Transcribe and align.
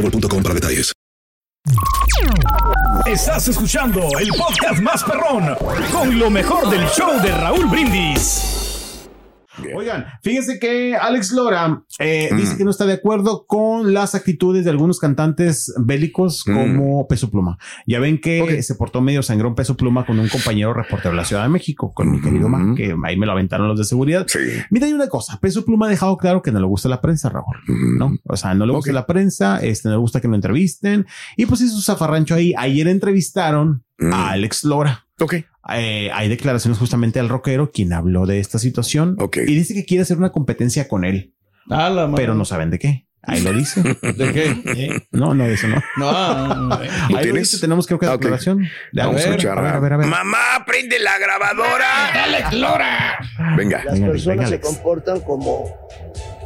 boostmobile.com 0.00 0.42
para 0.42 0.54
detalles. 0.54 0.92
Estás 3.06 3.48
escuchando 3.48 4.08
el 4.18 4.28
podcast 4.28 4.80
más 4.80 5.02
perrón 5.04 5.56
con 5.92 6.18
lo 6.18 6.30
mejor 6.30 6.70
del 6.70 6.86
show 6.88 7.20
de 7.22 7.30
Raúl 7.32 7.66
Brindis. 7.66 8.65
Oigan, 9.74 10.06
fíjense 10.22 10.58
que 10.58 10.96
Alex 10.96 11.32
Lora 11.32 11.82
eh, 11.98 12.30
dice 12.36 12.56
que 12.56 12.64
no 12.64 12.70
está 12.70 12.86
de 12.86 12.94
acuerdo 12.94 13.46
con 13.46 13.94
las 13.94 14.14
actitudes 14.14 14.64
de 14.64 14.70
algunos 14.70 14.98
cantantes 14.98 15.72
bélicos 15.78 16.44
como 16.44 17.06
Peso 17.08 17.30
Pluma. 17.30 17.58
Ya 17.86 18.00
ven 18.00 18.20
que 18.20 18.62
se 18.62 18.74
portó 18.74 19.00
medio 19.00 19.22
sangrón 19.22 19.54
Peso 19.54 19.76
Pluma 19.76 20.04
con 20.04 20.18
un 20.18 20.28
compañero 20.28 20.74
reportero 20.74 21.10
de 21.10 21.16
la 21.16 21.24
Ciudad 21.24 21.42
de 21.42 21.48
México, 21.48 21.92
con 21.94 22.10
mi 22.10 22.20
querido 22.20 22.48
Mac, 22.48 22.76
que 22.76 22.94
ahí 23.04 23.16
me 23.16 23.26
lo 23.26 23.32
aventaron 23.32 23.68
los 23.68 23.78
de 23.78 23.84
seguridad. 23.84 24.26
Mira, 24.70 24.86
hay 24.86 24.92
una 24.92 25.08
cosa, 25.08 25.38
Peso 25.40 25.64
Pluma 25.64 25.86
ha 25.86 25.90
dejado 25.90 26.16
claro 26.16 26.42
que 26.42 26.52
no 26.52 26.60
le 26.60 26.66
gusta 26.66 26.88
la 26.88 27.00
prensa, 27.00 27.28
Raúl, 27.28 27.56
¿no? 27.98 28.16
O 28.24 28.36
sea, 28.36 28.54
no 28.54 28.66
le 28.66 28.72
gusta 28.72 28.92
la 28.92 29.06
prensa, 29.06 29.58
este, 29.58 29.88
no 29.88 29.94
le 29.94 30.00
gusta 30.00 30.20
que 30.20 30.28
lo 30.28 30.34
entrevisten. 30.34 31.06
Y 31.36 31.46
pues 31.46 31.60
hizo 31.60 31.76
su 31.76 31.82
zafarrancho 31.82 32.34
ahí. 32.34 32.52
Ayer 32.56 32.88
entrevistaron 32.88 33.84
a 34.12 34.30
Alex 34.30 34.64
Lora. 34.64 35.06
Ok. 35.20 35.34
Eh, 35.74 36.10
hay 36.12 36.28
declaraciones 36.28 36.78
justamente 36.78 37.18
al 37.20 37.28
rockero 37.28 37.70
quien 37.72 37.92
habló 37.92 38.26
de 38.26 38.38
esta 38.40 38.58
situación 38.58 39.16
y 39.34 39.54
dice 39.54 39.74
que 39.74 39.84
quiere 39.84 40.02
hacer 40.02 40.16
una 40.18 40.30
competencia 40.30 40.86
con 40.88 41.04
él, 41.04 41.34
pero 42.14 42.34
no 42.34 42.44
saben 42.44 42.70
de 42.70 42.78
qué. 42.78 43.06
Ahí 43.28 43.40
lo 43.40 43.52
dice. 43.52 43.82
¿De 44.02 44.32
qué? 44.32 45.02
No, 45.10 45.34
no, 45.34 45.44
eso 45.46 45.66
no. 45.66 45.82
No, 45.96 46.74
Ahí 47.16 47.26
lo 47.26 47.34
dice, 47.34 47.58
tenemos 47.58 47.84
creo 47.88 47.98
que 47.98 48.06
Ok. 48.06 48.12
declaración. 48.20 48.64
Vamos 48.92 49.16
a 49.16 49.30
escuchar. 49.30 49.58
a 49.58 49.62
ver, 49.62 49.74
a 49.74 49.80
ver, 49.80 49.92
a 49.94 49.96
ver. 49.96 50.06
Mamá, 50.06 50.64
prende 50.64 51.00
la 51.00 51.18
grabadora. 51.18 52.24
¡Alex 52.24 52.52
Lora! 52.52 53.18
Venga. 53.56 53.82
Las 53.84 53.98
personas 53.98 54.48
se 54.48 54.60
comportan 54.60 55.20
como, 55.22 55.64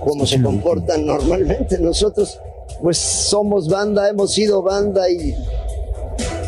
como 0.02 0.24
se 0.24 0.40
comportan 0.40 1.04
normalmente. 1.04 1.78
Nosotros, 1.78 2.38
pues 2.80 2.96
somos 2.96 3.68
banda, 3.68 4.08
hemos 4.08 4.32
sido 4.32 4.62
banda 4.62 5.02
y 5.10 5.34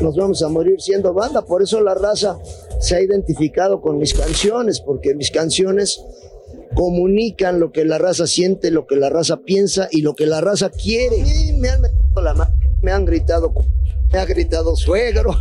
nos 0.00 0.17
vamos 0.17 0.43
a 0.43 0.48
morir 0.48 0.81
siendo 0.81 1.12
banda. 1.12 1.43
Por 1.43 1.62
eso 1.62 1.78
la 1.83 1.95
raza 1.95 2.39
se 2.83 2.97
ha 2.97 3.00
identificado 3.00 3.80
con 3.80 3.98
mis 3.98 4.12
canciones, 4.12 4.81
porque 4.81 5.15
mis 5.15 5.31
canciones 5.31 6.03
comunican 6.75 7.60
lo 7.60 7.70
que 7.70 7.84
la 7.84 7.98
raza 7.98 8.26
siente, 8.26 8.72
lo 8.72 8.87
que 8.87 8.97
la 8.97 9.09
raza 9.09 9.38
piensa 9.38 9.88
y 9.91 10.03
lo 10.03 10.15
que 10.15 10.26
la 10.26 10.41
raza 10.41 10.70
quiere. 10.70 11.25
Me 11.59 11.69
han 11.69 11.81
metido 11.81 12.22
la 12.22 12.34
mano, 12.34 12.53
me 12.82 12.91
han 12.91 13.04
gritado, 13.04 13.54
me 14.12 14.19
ha 14.19 14.25
gritado 14.25 14.75
suegro. 14.75 15.32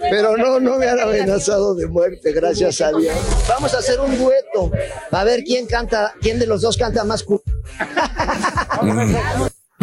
Pero 0.00 0.36
no, 0.36 0.60
no 0.60 0.78
me 0.78 0.86
han 0.86 1.00
amenazado 1.00 1.74
de 1.74 1.88
muerte, 1.88 2.32
gracias 2.32 2.80
a 2.80 2.92
Dios. 2.92 3.16
Vamos 3.48 3.74
a 3.74 3.78
hacer 3.78 3.98
un 3.98 4.16
dueto, 4.16 4.70
a 5.10 5.24
ver 5.24 5.42
quién 5.42 5.66
canta, 5.66 6.14
quién 6.20 6.38
de 6.38 6.46
los 6.46 6.60
dos 6.60 6.76
canta 6.76 7.02
más. 7.02 7.24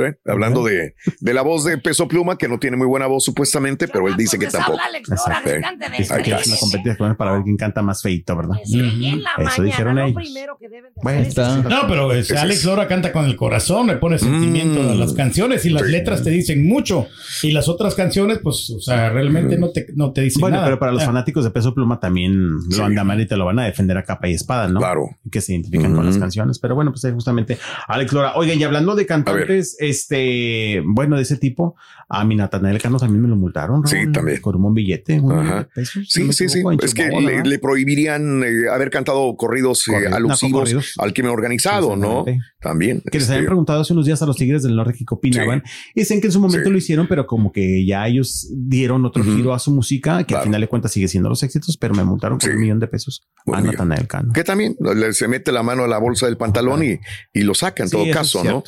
¿Eh? 0.06 0.18
Hablando 0.26 0.64
de, 0.64 0.96
de 1.20 1.34
la 1.34 1.42
voz 1.42 1.64
de 1.66 1.78
Peso 1.78 2.08
Pluma, 2.08 2.38
que 2.38 2.48
no 2.48 2.60
tiene 2.60 2.78
muy 2.78 2.88
buena 2.88 3.08
voz 3.08 3.24
supuestamente, 3.26 3.88
pero 3.88 4.08
él 4.08 4.16
dice 4.18 4.38
que 4.40 4.48
tampoco. 4.48 4.78
¿Eh? 5.46 5.62
Ahí 6.10 6.24
que 6.24 6.32
es 6.34 6.48
una 6.48 6.58
competencia 6.58 7.14
para 7.18 7.34
ver 7.34 7.44
quién 7.44 7.58
canta 7.58 7.82
más 7.82 8.02
feito, 8.02 8.36
¿verdad? 8.36 8.58
Eso 8.64 9.64
dijeron 9.64 10.00
ellos. 10.00 10.22
Ahí 11.04 11.22
está. 11.24 11.58
No, 11.58 11.88
pero 11.88 12.14
este, 12.14 12.38
Alex 12.38 12.66
Lora 12.66 12.88
canta 12.88 13.12
con 13.12 13.26
el 13.26 13.36
corazón, 13.36 13.88
le 13.88 13.98
pone 13.98 14.18
sentimiento 14.18 14.82
a 14.82 14.96
las 14.96 15.14
canciones 15.14 15.66
y 15.66 15.70
las 15.70 15.84
letras 15.84 16.24
te 16.24 16.30
dicen 16.30 16.68
mucho. 16.68 17.08
Y 17.44 17.52
las 17.52 17.68
otras 17.68 17.96
canciones, 17.96 18.40
pues, 18.44 18.70
o 18.70 18.80
sea, 18.80 19.10
realmente 19.10 19.58
no 19.58 19.70
te, 19.72 19.88
no 19.96 20.12
te 20.14 20.22
dicen 20.22 20.42
Bueno, 20.42 20.58
nada. 20.58 20.68
pero 20.68 20.80
para 20.80 20.92
los 20.92 21.04
Ah. 21.04 21.08
fanáticos 21.08 21.44
de 21.44 21.52
Peso 21.52 21.74
Pluma 21.74 22.00
también 22.00 22.34
lo 22.78 22.86
andan 22.86 23.08
mal 23.08 23.20
y 23.20 23.26
te 23.28 23.36
lo 23.36 23.46
van 23.46 23.60
a 23.60 23.66
defender 23.66 23.98
a 23.98 24.04
capa 24.04 24.28
y 24.28 24.34
espada, 24.34 24.68
¿no? 24.68 24.80
Claro. 24.80 25.10
Que 25.32 25.42
se 25.42 25.54
identifican 25.54 25.96
con 25.96 26.06
las 26.06 26.18
canciones. 26.18 26.60
Pero 26.60 26.76
bueno, 26.76 26.92
pues 26.92 27.04
ahí 27.06 27.12
justamente 27.12 27.58
Alex 27.88 28.14
Lora. 28.14 28.34
Oigan, 28.36 28.60
y 28.60 28.64
hablando 28.64 28.96
de 28.96 29.06
cantantes, 29.06 29.78
este, 29.92 30.82
bueno, 30.86 31.16
de 31.16 31.22
ese 31.22 31.38
tipo, 31.38 31.76
a 32.10 32.26
mi 32.26 32.36
Natanael 32.36 32.82
Cano 32.82 32.98
también 32.98 33.22
me 33.22 33.28
lo 33.30 33.36
multaron. 33.36 33.86
Sí, 33.88 34.12
también. 34.12 34.42
Con 34.42 34.64
un 34.64 34.74
billete. 34.74 35.20
un 35.20 35.66
pesos, 35.74 35.98
no 35.98 36.04
Sí, 36.08 36.34
sí, 36.34 36.50
sí. 36.50 36.64
Es 36.82 36.94
que 36.94 37.10
le, 37.10 37.60
prohibirían 37.60 38.44
eh, 38.44 38.70
haber 38.72 38.90
cantado 38.90 39.36
corridos 39.38 39.88
eh, 39.88 39.92
Corridos, 39.92 40.14
alusivos 40.14 40.42
narcocorridos. 40.42 40.94
al 40.98 41.14
crimen 41.14 41.32
organizado, 41.32 41.96
¿no? 41.96 42.26
También. 42.60 43.02
Que 43.02 43.18
les 43.18 43.24
este, 43.24 43.34
habían 43.36 43.48
preguntado 43.48 43.82
hace 43.82 43.94
unos 43.94 44.06
días 44.06 44.22
a 44.22 44.26
los 44.26 44.36
Tigres 44.36 44.64
del 44.64 44.76
Norte 44.76 44.94
que 44.94 45.06
opinaban. 45.10 45.64
Y 45.96 46.02
dicen 46.02 46.20
que 46.20 46.28
en 46.28 46.34
su 46.34 46.40
momento 46.40 46.70
lo 46.70 46.78
hicieron, 46.78 47.08
pero 47.08 47.28
como 47.28 47.52
que 47.52 47.86
ya 47.86 48.08
ellos 48.08 48.50
dieron 48.52 49.06
otro 49.06 49.24
giro 49.24 49.54
a 49.54 49.60
su 49.60 49.72
música, 49.72 50.24
que 50.24 50.36
al 50.36 50.44
final 50.44 50.62
de 50.62 50.68
cuentas 50.68 50.92
sigue 50.92 51.08
siendo 51.08 51.30
los 51.30 51.44
éxitos, 51.44 51.78
pero 51.78 51.94
me 51.94 52.04
multaron 52.04 52.40
con 52.40 52.50
un 52.52 52.60
millón 52.60 52.80
de 52.80 52.88
pesos 52.88 53.28
a 53.52 53.62
Natanael 53.62 54.08
Cano. 54.08 54.34
que 54.34 54.44
también 54.44 54.76
se 55.12 55.28
mete 55.28 55.52
la 55.52 55.64
mano 55.64 55.84
a 55.84 55.88
la 55.88 55.98
bolsa 55.98 56.26
del 56.26 56.38
pantalón 56.38 56.84
y, 56.84 57.00
y 57.34 57.42
lo 57.42 57.54
saca 57.54 57.84
en 57.84 57.90
Sí, 57.90 57.98
todo 57.98 58.12
caso, 58.12 58.44
¿no? 58.44 58.64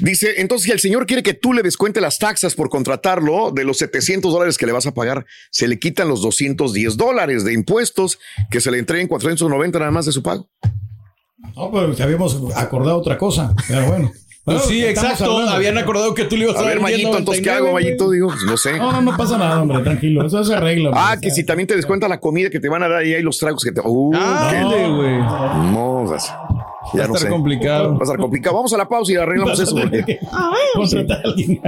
Dice, 0.00 0.33
entonces 0.38 0.66
si 0.66 0.72
el 0.72 0.80
señor 0.80 1.06
quiere 1.06 1.22
que 1.22 1.34
tú 1.34 1.52
le 1.52 1.62
descuente 1.62 2.00
las 2.00 2.18
taxas 2.18 2.54
por 2.54 2.68
contratarlo, 2.70 3.50
de 3.50 3.64
los 3.64 3.78
700 3.78 4.32
dólares 4.32 4.58
que 4.58 4.66
le 4.66 4.72
vas 4.72 4.86
a 4.86 4.94
pagar, 4.94 5.26
se 5.50 5.68
le 5.68 5.78
quitan 5.78 6.08
los 6.08 6.22
210 6.22 6.96
dólares 6.96 7.44
de 7.44 7.52
impuestos 7.52 8.18
que 8.50 8.60
se 8.60 8.70
le 8.70 8.78
entreguen 8.78 9.08
490 9.08 9.78
nada 9.78 9.90
más 9.90 10.06
de 10.06 10.12
su 10.12 10.22
pago. 10.22 10.48
No, 11.56 11.70
pero 11.70 11.94
habíamos 12.02 12.38
acordado 12.56 12.98
otra 12.98 13.18
cosa. 13.18 13.54
Pero 13.68 13.86
bueno. 13.86 14.12
Pues 14.44 14.60
sí, 14.64 14.84
exacto. 14.84 15.24
hablando. 15.24 15.52
Habían 15.52 15.78
acordado 15.78 16.12
que 16.12 16.24
tú 16.24 16.36
le 16.36 16.44
ibas 16.44 16.56
a, 16.56 16.60
A 16.60 16.64
ver, 16.64 16.78
Mayito, 16.78 17.16
entonces, 17.16 17.42
¿qué 17.42 17.48
hago, 17.48 17.72
Mayito? 17.72 18.10
Digo, 18.10 18.28
pues, 18.28 18.42
no 18.42 18.58
sé. 18.58 18.76
No, 18.76 18.92
no, 18.92 19.00
no 19.00 19.16
pasa 19.16 19.38
nada, 19.38 19.62
hombre, 19.62 19.78
tranquilo. 19.78 20.26
Eso 20.26 20.44
se 20.44 20.54
arregla. 20.54 20.90
hombre. 20.90 21.02
Ah, 21.02 21.16
que 21.18 21.30
si 21.30 21.44
también 21.46 21.66
te 21.66 21.74
descuenta 21.74 22.08
la 22.08 22.20
comida 22.20 22.50
que 22.50 22.60
te 22.60 22.68
van 22.68 22.82
a 22.82 22.88
dar 22.88 23.06
y 23.06 23.14
hay 23.14 23.22
los 23.22 23.38
tragos 23.38 23.64
que 23.64 23.72
te. 23.72 23.80
Uh, 23.82 24.14
Ándale, 24.14 24.82
qué- 24.82 24.88
güey. 24.90 25.16
No, 25.72 26.04
ya 26.94 27.00
Va 27.00 27.04
a 27.04 27.08
no 27.08 27.14
estar 27.14 27.28
sé. 27.28 27.28
complicado. 27.28 27.92
Va 27.94 27.98
a 28.00 28.02
estar 28.04 28.18
complicado. 28.18 28.56
Vamos 28.56 28.72
a 28.72 28.76
la 28.78 28.88
pausa 28.88 29.12
y 29.12 29.16
arreglamos 29.16 29.58
eso. 29.60 29.74
porque- 29.76 30.18
contratar 30.74 31.18
a 31.18 31.28
alguien. 31.28 31.60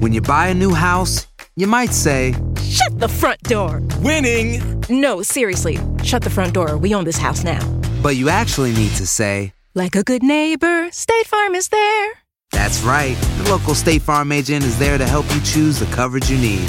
When 0.00 0.12
you 0.12 0.20
buy 0.20 0.48
a 0.48 0.54
new 0.54 0.72
house, 0.74 1.26
you 1.56 1.66
might 1.66 1.92
say, 1.92 2.34
Shut 2.62 2.98
the 2.98 3.08
front 3.08 3.40
door. 3.44 3.82
Winning. 4.02 4.60
No, 4.88 5.22
seriously. 5.22 5.78
Shut 6.02 6.22
the 6.22 6.30
front 6.30 6.52
door. 6.52 6.76
We 6.76 6.94
own 6.94 7.04
this 7.04 7.18
house 7.18 7.42
now. 7.44 7.60
but 8.02 8.14
you 8.16 8.28
actually 8.28 8.72
need 8.72 8.92
to 8.96 9.06
say, 9.06 9.52
Like 9.74 9.96
a 9.96 10.02
good 10.02 10.22
neighbor, 10.22 10.88
State 10.92 11.26
Farm 11.26 11.54
is 11.54 11.68
there. 11.68 12.12
That's 12.52 12.82
right. 12.82 13.16
The 13.42 13.50
local 13.50 13.74
State 13.74 14.02
Farm 14.02 14.30
agent 14.32 14.64
is 14.64 14.78
there 14.78 14.96
to 14.98 15.06
help 15.06 15.26
you 15.34 15.40
choose 15.40 15.78
the 15.80 15.86
coverage 15.86 16.30
you 16.30 16.38
need. 16.38 16.68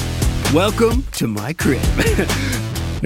Welcome 0.54 1.04
to 1.14 1.28
my 1.28 1.54
crib. 1.54 1.82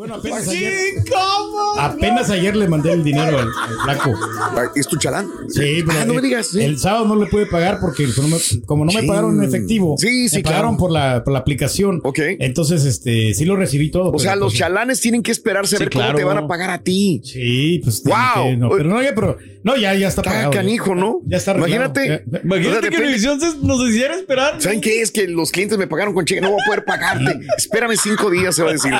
Bueno, 0.00 0.14
apenas 0.14 0.48
ayer, 0.48 0.72
apenas 1.78 2.30
ayer 2.30 2.56
le 2.56 2.66
mandé 2.68 2.90
el 2.90 3.04
dinero 3.04 3.38
al, 3.38 3.48
al 3.48 3.84
flaco. 3.84 4.14
¿Es 4.74 4.86
tu 4.88 4.96
chalán? 4.96 5.28
Sí, 5.50 5.82
pero 5.86 5.98
Ah, 6.00 6.04
no 6.06 6.14
me 6.14 6.20
el- 6.20 6.24
digas. 6.24 6.46
sí. 6.46 6.62
El 6.62 6.78
sábado 6.78 7.06
no 7.06 7.16
le 7.22 7.26
pude 7.26 7.44
pagar 7.44 7.80
porque 7.82 8.06
como 8.16 8.28
no 8.28 8.36
me, 8.36 8.62
como 8.64 8.84
no 8.86 8.92
me 8.92 9.02
Sí. 9.02 9.06
pagaron 9.06 9.36
en 9.36 9.46
efectivo. 9.46 9.96
Sí, 9.98 10.30
sí, 10.30 10.36
me 10.38 10.42
pagaron 10.42 10.76
claro. 10.76 10.78
por 10.78 10.90
la, 10.90 11.22
por 11.22 11.34
la 11.34 11.40
aplicación. 11.40 12.00
Ok. 12.02 12.18
Entonces, 12.38 12.86
este, 12.86 13.34
sí 13.34 13.44
lo 13.44 13.56
recibí 13.56 13.90
todo. 13.90 14.10
O 14.10 14.18
sea, 14.18 14.30
pero, 14.32 14.40
los 14.46 14.52
pues, 14.54 14.58
chalanes 14.60 15.02
tienen 15.02 15.22
que 15.22 15.32
esperarse 15.32 15.76
a 15.76 15.78
Sí, 15.78 15.84
ver 15.84 15.92
cómo 15.92 16.14
te 16.14 16.24
van 16.24 16.38
a 16.38 16.48
pagar 16.48 16.70
a 16.70 16.78
ti. 16.82 17.20
Sí, 17.22 17.82
pues. 17.84 18.02
¡Wow! 18.04 18.44
que- 18.44 18.56
no, 18.56 18.70
pero 18.70 18.88
no, 18.88 19.02
ya, 19.02 19.14
pero, 19.14 19.36
no, 19.64 19.76
ya, 19.76 19.92
ya 19.92 20.08
está 20.08 20.22
Está 20.22 20.32
pagado. 20.32 20.50
canijo, 20.50 20.94
¿no? 20.94 21.20
Ya 21.26 21.36
está 21.36 21.50
arreglado. 21.50 21.74
Imagínate. 21.92 22.08
Ya- 22.08 22.40
ya- 22.42 23.36
O 23.36 23.38
sea, 23.38 23.50
se- 23.50 23.58
nos 23.66 23.86
hiciera 23.86 24.14
esperar. 24.16 24.54
¿Saben 24.62 24.80
qué? 24.80 25.02
Es 25.02 25.10
que 25.10 25.28
los 25.28 25.50
clientes 25.52 25.76
me 25.76 25.86
pagaron 25.86 26.14
con 26.14 26.24
cheque, 26.24 26.40
no 26.40 26.50
voy 26.52 26.60
a 26.62 26.66
poder 26.66 26.84
pagarte. 26.86 27.38
Espérame 27.58 27.96
cinco 28.02 28.30
días, 28.30 28.54
se 28.54 28.62
va 28.62 28.70
a 28.70 28.72
decir. 28.72 28.90
No, 28.90 28.96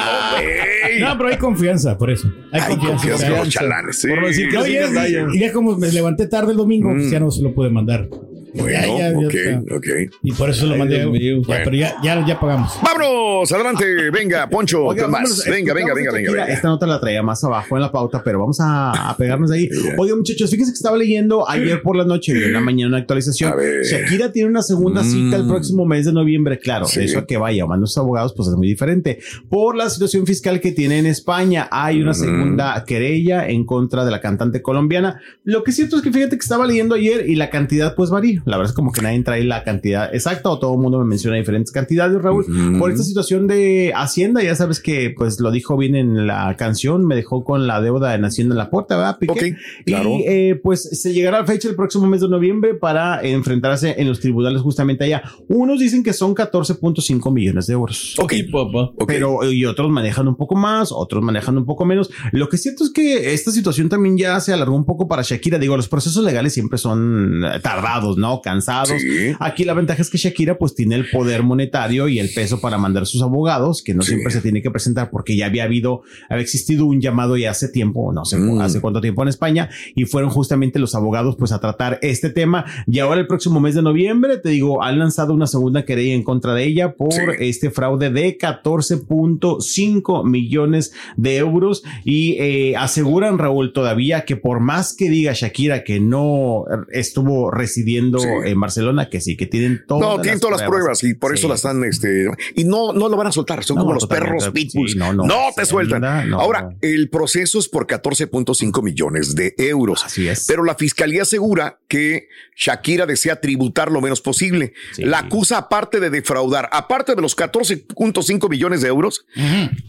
güey. 0.98 1.00
No, 1.00 1.16
pero 1.16 1.28
hay 1.30 1.36
confianza, 1.36 1.96
por 1.96 2.10
eso. 2.10 2.32
Hay, 2.52 2.60
Hay 2.60 2.76
confianza 2.78 3.28
los 3.30 3.48
chalanes, 3.48 4.00
sí. 4.00 4.08
Por 4.08 4.26
decir 4.26 4.48
que 4.48 4.56
No, 4.56 4.64
sí 4.64 4.72
ya, 4.74 5.26
ya 5.34 5.52
como 5.52 5.76
me 5.76 5.90
levanté 5.90 6.26
tarde 6.26 6.52
el 6.52 6.58
domingo, 6.58 6.90
pues 6.92 7.10
ya 7.10 7.20
no 7.20 7.30
se 7.30 7.42
lo 7.42 7.54
pude 7.54 7.70
mandar. 7.70 8.08
Bueno, 8.54 8.70
Ya, 8.70 8.86
ya, 8.86 9.10
ya 9.12 9.18
ok, 9.18 9.34
está. 9.34 9.74
ok. 9.76 9.86
Y 10.22 10.32
por 10.32 10.50
eso 10.50 10.66
lo 10.66 10.76
mandé. 10.76 11.04
Bueno. 11.06 11.42
Pero 11.46 11.72
ya, 11.76 11.94
ya, 12.02 12.26
ya 12.26 12.38
pagamos. 12.40 12.72
Vámonos, 12.82 13.50
adelante. 13.52 14.10
Venga, 14.10 14.48
Poncho, 14.48 14.84
Oiga, 14.86 15.04
¿qué 15.04 15.08
más? 15.10 15.20
vámonos, 15.22 15.44
Venga, 15.46 15.74
venga, 15.74 15.94
venga, 15.94 16.12
venga. 16.12 16.44
Esta 16.46 16.68
nota 16.68 16.86
la 16.86 17.00
traía 17.00 17.22
más 17.22 17.42
abajo 17.44 17.76
en 17.76 17.82
la 17.82 17.92
pauta, 17.92 18.22
pero 18.24 18.40
vamos 18.40 18.58
a, 18.60 19.10
a 19.10 19.16
pegarnos 19.16 19.50
ahí. 19.50 19.68
Oiga, 19.98 20.16
muchachos, 20.16 20.50
fíjense 20.50 20.72
que 20.72 20.76
estaba 20.76 20.96
leyendo 20.96 21.48
ayer 21.48 21.82
por 21.82 21.96
la 21.96 22.04
noche 22.04 22.32
y 22.38 22.44
en 22.44 22.52
la 22.52 22.60
mañana 22.60 22.88
una 22.88 22.98
actualización. 22.98 23.52
A 23.52 23.56
ver. 23.56 23.82
Shakira 23.84 24.32
tiene 24.32 24.48
una 24.48 24.62
segunda 24.62 25.02
cita 25.04 25.36
el 25.36 25.44
Mm. 25.44 25.48
próximo 25.48 25.84
mes 25.86 26.06
de 26.06 26.12
noviembre. 26.12 26.58
Claro, 26.58 26.84
Sí. 26.86 27.00
eso 27.00 27.20
a 27.20 27.26
que 27.26 27.36
vaya, 27.36 27.66
más 27.66 27.78
los 27.78 27.96
abogados, 27.98 28.34
pues 28.36 28.48
es 28.48 28.54
muy 28.56 28.66
diferente. 28.68 29.18
Por 29.48 29.76
la 29.76 29.88
situación 29.90 30.26
fiscal 30.26 30.60
que 30.60 30.72
tiene 30.72 30.98
en 30.98 31.06
España, 31.06 31.68
hay 31.70 32.00
una 32.02 32.12
Mm. 32.12 32.14
segunda 32.14 32.84
querella 32.86 33.48
en 33.48 33.64
contra 33.64 34.04
de 34.04 34.10
la 34.10 34.20
cantante 34.20 34.62
colombiana. 34.62 35.20
Lo 35.44 35.62
que 35.64 35.70
es 35.70 35.76
cierto 35.76 35.96
es 35.96 36.02
que 36.02 36.12
fíjate 36.12 36.36
que 36.36 36.42
estaba 36.42 36.66
leyendo 36.66 36.94
ayer 36.94 37.28
y 37.28 37.36
la 37.36 37.50
cantidad 37.50 37.94
pues 37.94 38.10
varía. 38.10 38.39
La 38.44 38.56
verdad 38.56 38.70
es 38.70 38.76
como 38.76 38.92
que 38.92 39.02
nadie 39.02 39.22
trae 39.22 39.44
la 39.44 39.64
cantidad 39.64 40.14
exacta 40.14 40.50
o 40.50 40.58
todo 40.58 40.74
el 40.74 40.80
mundo 40.80 40.98
me 40.98 41.04
menciona 41.04 41.36
diferentes 41.36 41.72
cantidades, 41.72 42.20
Raúl. 42.20 42.44
Por 42.78 42.90
esta 42.90 43.04
situación 43.04 43.46
de 43.46 43.92
Hacienda, 43.94 44.42
ya 44.42 44.54
sabes 44.54 44.80
que 44.80 45.12
pues 45.16 45.40
lo 45.40 45.50
dijo 45.50 45.76
bien 45.76 45.94
en 45.94 46.26
la 46.26 46.56
canción, 46.56 47.06
me 47.06 47.14
dejó 47.14 47.44
con 47.44 47.66
la 47.66 47.80
deuda 47.80 48.14
en 48.14 48.24
Hacienda 48.24 48.54
en 48.54 48.58
la 48.58 48.70
puerta, 48.70 48.96
¿verdad? 48.96 49.18
Piqué? 49.18 49.56
Claro. 49.84 50.10
Y 50.10 50.24
eh, 50.26 50.60
pues 50.62 50.82
se 50.82 51.12
llegará 51.12 51.40
la 51.40 51.46
fecha 51.46 51.68
el 51.68 51.76
próximo 51.76 52.06
mes 52.06 52.20
de 52.20 52.28
noviembre 52.28 52.74
para 52.74 53.22
enfrentarse 53.22 53.94
en 53.98 54.08
los 54.08 54.20
tribunales 54.20 54.62
justamente 54.62 55.04
allá. 55.04 55.22
Unos 55.48 55.80
dicen 55.80 56.02
que 56.02 56.12
son 56.12 56.34
14.5 56.34 57.32
millones 57.32 57.66
de 57.66 57.72
euros. 57.72 58.16
Ok, 58.18 58.34
papá. 58.50 58.92
Pero 59.06 59.50
y 59.50 59.64
otros 59.64 59.90
manejan 59.90 60.28
un 60.28 60.36
poco 60.36 60.54
más, 60.54 60.92
otros 60.92 61.22
manejan 61.22 61.56
un 61.58 61.64
poco 61.64 61.84
menos. 61.84 62.10
Lo 62.32 62.48
que 62.48 62.56
es 62.56 62.62
cierto 62.62 62.84
es 62.84 62.90
que 62.90 63.32
esta 63.32 63.50
situación 63.50 63.88
también 63.88 64.16
ya 64.16 64.38
se 64.40 64.52
alargó 64.52 64.74
un 64.74 64.84
poco 64.84 65.08
para 65.08 65.22
Shakira. 65.22 65.58
Digo, 65.58 65.76
los 65.76 65.88
procesos 65.88 66.24
legales 66.24 66.54
siempre 66.54 66.78
son 66.78 67.44
eh, 67.44 67.60
tardados, 67.60 68.16
¿no? 68.16 68.29
Cansados. 68.42 69.00
Sí. 69.00 69.34
Aquí 69.40 69.64
la 69.64 69.74
ventaja 69.74 70.00
es 70.02 70.10
que 70.10 70.18
Shakira 70.18 70.56
pues 70.58 70.74
tiene 70.74 70.94
el 70.94 71.10
poder 71.10 71.42
monetario 71.42 72.08
y 72.08 72.18
el 72.18 72.30
peso 72.32 72.60
para 72.60 72.78
mandar 72.78 73.06
sus 73.06 73.22
abogados, 73.22 73.82
que 73.82 73.94
no 73.94 74.02
Sí. 74.02 74.10
siempre 74.12 74.32
se 74.32 74.40
tiene 74.40 74.62
que 74.62 74.70
presentar 74.70 75.10
porque 75.10 75.36
ya 75.36 75.46
había 75.46 75.64
habido, 75.64 76.02
había 76.28 76.42
existido 76.42 76.86
un 76.86 77.00
llamado 77.00 77.36
ya 77.36 77.50
hace 77.50 77.68
tiempo, 77.68 78.12
no 78.12 78.24
sé 78.24 78.38
Mm. 78.38 78.60
hace 78.60 78.80
cuánto 78.80 79.00
tiempo 79.00 79.22
en 79.22 79.28
España, 79.28 79.68
y 79.94 80.04
fueron 80.04 80.30
justamente 80.30 80.78
los 80.78 80.94
abogados 80.94 81.36
pues 81.38 81.52
a 81.52 81.60
tratar 81.60 81.98
este 82.02 82.30
tema. 82.30 82.64
Y 82.86 82.98
ahora 83.00 83.20
el 83.20 83.26
próximo 83.26 83.60
mes 83.60 83.74
de 83.74 83.82
noviembre, 83.82 84.38
te 84.38 84.50
digo, 84.50 84.82
han 84.82 84.98
lanzado 84.98 85.34
una 85.34 85.46
segunda 85.46 85.84
querella 85.84 86.14
en 86.14 86.22
contra 86.22 86.54
de 86.54 86.64
ella 86.64 86.94
por 86.94 87.12
Sí. 87.12 87.20
este 87.40 87.70
fraude 87.70 88.10
de 88.10 88.36
14.5 88.38 90.24
millones 90.24 90.92
de 91.16 91.36
euros 91.36 91.82
y 92.04 92.36
eh, 92.38 92.76
aseguran, 92.76 93.38
Raúl, 93.38 93.72
todavía 93.72 94.24
que 94.24 94.36
por 94.36 94.60
más 94.60 94.94
que 94.94 95.08
diga 95.10 95.32
Shakira 95.34 95.84
que 95.84 96.00
no 96.00 96.64
estuvo 96.92 97.50
residiendo 97.50 98.19
Sí. 98.22 98.28
en 98.44 98.60
Barcelona, 98.60 99.08
que 99.08 99.20
sí, 99.20 99.36
que 99.36 99.46
tienen 99.46 99.84
todas 99.86 100.02
No, 100.16 100.20
tienen 100.20 100.40
todas 100.40 100.60
las 100.60 100.68
pruebas 100.68 101.02
y 101.04 101.14
por 101.14 101.32
Sí. 101.32 101.38
eso 101.38 101.48
las 101.48 101.58
están, 101.60 101.82
este, 101.84 102.28
y 102.56 102.64
no, 102.64 102.92
no 102.92 103.08
lo 103.08 103.16
van 103.16 103.28
a 103.28 103.32
soltar, 103.32 103.62
son 103.64 103.76
No, 103.76 103.82
como 103.82 103.94
los 103.94 104.06
perros 104.06 104.48
pitbulls. 104.50 104.92
Sí, 104.92 104.98
no, 104.98 105.12
no, 105.12 105.24
no. 105.24 105.36
te 105.54 105.64
sueltan. 105.64 106.00
no. 106.30 106.40
Ahora, 106.40 106.70
el 106.80 107.08
proceso 107.10 107.58
es 107.58 107.68
por 107.68 107.86
14.5 107.86 108.82
millones 108.82 109.34
de 109.34 109.54
euros. 109.58 110.04
Así 110.04 110.28
es. 110.28 110.46
Pero 110.46 110.64
la 110.64 110.74
fiscalía 110.74 111.22
asegura 111.22 111.78
que 111.88 112.28
Shakira 112.56 113.06
desea 113.06 113.40
tributar 113.40 113.90
lo 113.90 114.00
menos 114.00 114.20
posible. 114.20 114.74
La 114.98 115.20
acusa 115.20 115.56
aparte 115.58 115.98
de 116.00 116.10
defraudar, 116.10 116.68
aparte 116.72 117.14
de 117.14 117.22
los 117.22 117.34
14.5 117.36 118.48
millones 118.50 118.82
de 118.82 118.88
euros, 118.88 119.24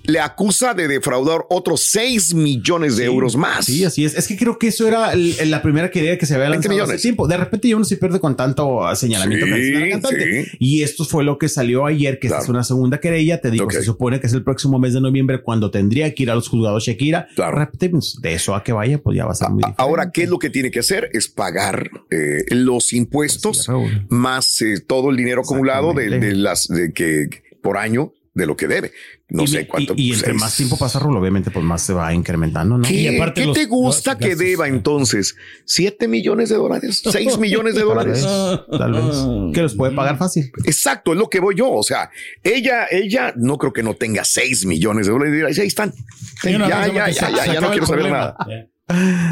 le 0.03 0.19
acusa 0.19 0.73
de 0.73 0.87
defraudar 0.87 1.45
otros 1.49 1.81
6 1.87 2.33
millones 2.33 2.95
de 2.97 3.05
euros 3.05 3.35
más. 3.35 3.65
Sí, 3.65 3.83
así 3.83 4.05
es. 4.05 4.15
Es 4.15 4.27
que 4.27 4.37
creo 4.37 4.57
que 4.57 4.67
eso 4.67 4.87
era 4.87 5.13
la 5.15 5.61
primera 5.61 5.91
querella 5.91 6.17
que 6.17 6.25
se 6.25 6.35
había 6.35 6.49
20 6.49 6.67
lanzado 6.69 6.93
hace 6.93 7.01
tiempo. 7.01 7.27
De 7.27 7.37
repente 7.37 7.67
ya 7.67 7.75
uno 7.75 7.85
se 7.85 7.97
pierde 7.97 8.19
con 8.21 8.37
tanto 8.37 8.81
señalamiento 8.95 9.45
Sí, 9.47 9.51
que 9.51 9.59
hace 9.59 9.71
la 9.85 9.89
cantante. 9.89 10.43
sí. 10.45 10.57
Y 10.59 10.83
esto 10.83 11.03
fue 11.03 11.23
lo 11.25 11.37
que 11.37 11.49
salió 11.49 11.85
ayer, 11.85 12.19
que 12.19 12.27
Claro. 12.29 12.43
es 12.43 12.49
una 12.49 12.63
segunda 12.63 12.99
querella. 12.99 13.41
Te 13.41 13.51
digo, 13.51 13.69
se 13.69 13.83
supone 13.83 14.19
que 14.21 14.27
es 14.27 14.33
el 14.33 14.43
próximo 14.43 14.79
mes 14.79 14.93
de 14.93 15.01
noviembre 15.01 15.41
cuando 15.41 15.71
tendría 15.71 16.13
que 16.13 16.23
ir 16.23 16.31
a 16.31 16.35
los 16.35 16.47
juzgados 16.47 16.85
Shakira. 16.85 17.27
Claro. 17.35 17.69
Pues, 17.77 18.17
de 18.21 18.33
eso 18.33 18.55
a 18.55 18.63
que 18.63 18.71
vaya, 18.71 18.99
pues 18.99 19.17
ya 19.17 19.25
va 19.25 19.31
a 19.31 19.35
ser 19.35 19.49
muy 19.49 19.63
A- 19.65 19.73
Ahora. 19.77 20.11
¿qué 20.11 20.23
es 20.23 20.29
lo 20.29 20.39
que 20.39 20.49
tiene 20.49 20.71
que 20.71 20.79
hacer? 20.79 21.09
Es 21.13 21.27
pagar 21.27 21.89
eh, 22.11 22.43
los 22.51 22.93
impuestos 22.93 23.51
Así 23.59 23.61
es, 23.61 23.67
Raúl. 23.67 24.05
más 24.09 24.61
eh, 24.61 24.79
todo 24.85 25.09
el 25.09 25.17
dinero 25.17 25.41
acumulado 25.41 25.93
de, 25.93 26.09
de 26.19 26.35
las 26.35 26.67
de 26.67 26.93
que 26.93 27.27
por 27.61 27.77
año 27.77 28.13
de 28.33 28.45
lo 28.45 28.55
que 28.55 28.67
debe. 28.67 28.91
No 29.29 29.43
y, 29.43 29.47
sé 29.47 29.67
cuánto. 29.67 29.93
Y, 29.97 30.09
y 30.09 30.13
entre 30.13 30.29
seis- 30.31 30.39
más 30.41 30.55
tiempo 30.55 30.77
pasa, 30.77 30.99
Raúl, 30.99 31.17
obviamente, 31.17 31.51
pues 31.51 31.65
más 31.65 31.81
se 31.81 31.91
va 31.93 32.13
incrementando, 32.13 32.77
¿no? 32.77 32.87
¿Qué, 32.87 32.93
Y 32.93 33.15
aparte 33.15 33.41
qué 33.41 33.47
los- 33.47 33.57
te 33.57 33.65
gusta 33.65 34.11
los 34.13 34.19
que 34.19 34.27
gastos. 34.29 34.45
deba 34.45 34.67
entonces? 34.69 35.35
¿Siete 35.65 36.07
millones 36.07 36.49
de 36.49 36.55
dólares? 36.55 37.01
¿Seis 37.11 37.37
millones 37.37 37.75
de 37.75 37.81
Tal 37.81 37.89
dólares? 37.89 38.23
vez, 38.25 38.79
tal 38.79 38.91
vez. 38.93 39.15
Que 39.53 39.61
los 39.61 39.75
puede 39.75 39.93
pagar 39.93 40.17
fácil. 40.17 40.51
Exacto, 40.65 41.11
es 41.11 41.17
lo 41.19 41.29
que 41.29 41.39
voy 41.41 41.55
yo. 41.55 41.69
O 41.71 41.83
sea, 41.83 42.09
ella, 42.43 42.87
ella 42.89 43.33
no 43.35 43.57
creo 43.57 43.73
que 43.73 43.83
no 43.83 43.95
tenga 43.95 44.23
seis 44.23 44.65
millones 44.65 45.07
de 45.07 45.11
dólares. 45.11 45.59
Ahí 45.59 45.67
están. 45.67 45.93
Sí, 46.41 46.51
ya, 46.51 46.87
ya, 46.87 47.09
ya, 47.09 47.29
ya, 47.29 47.53
ya 47.53 47.61
no 47.61 47.71
quiero 47.71 47.85
saber 47.85 48.09
nada. 48.11 48.37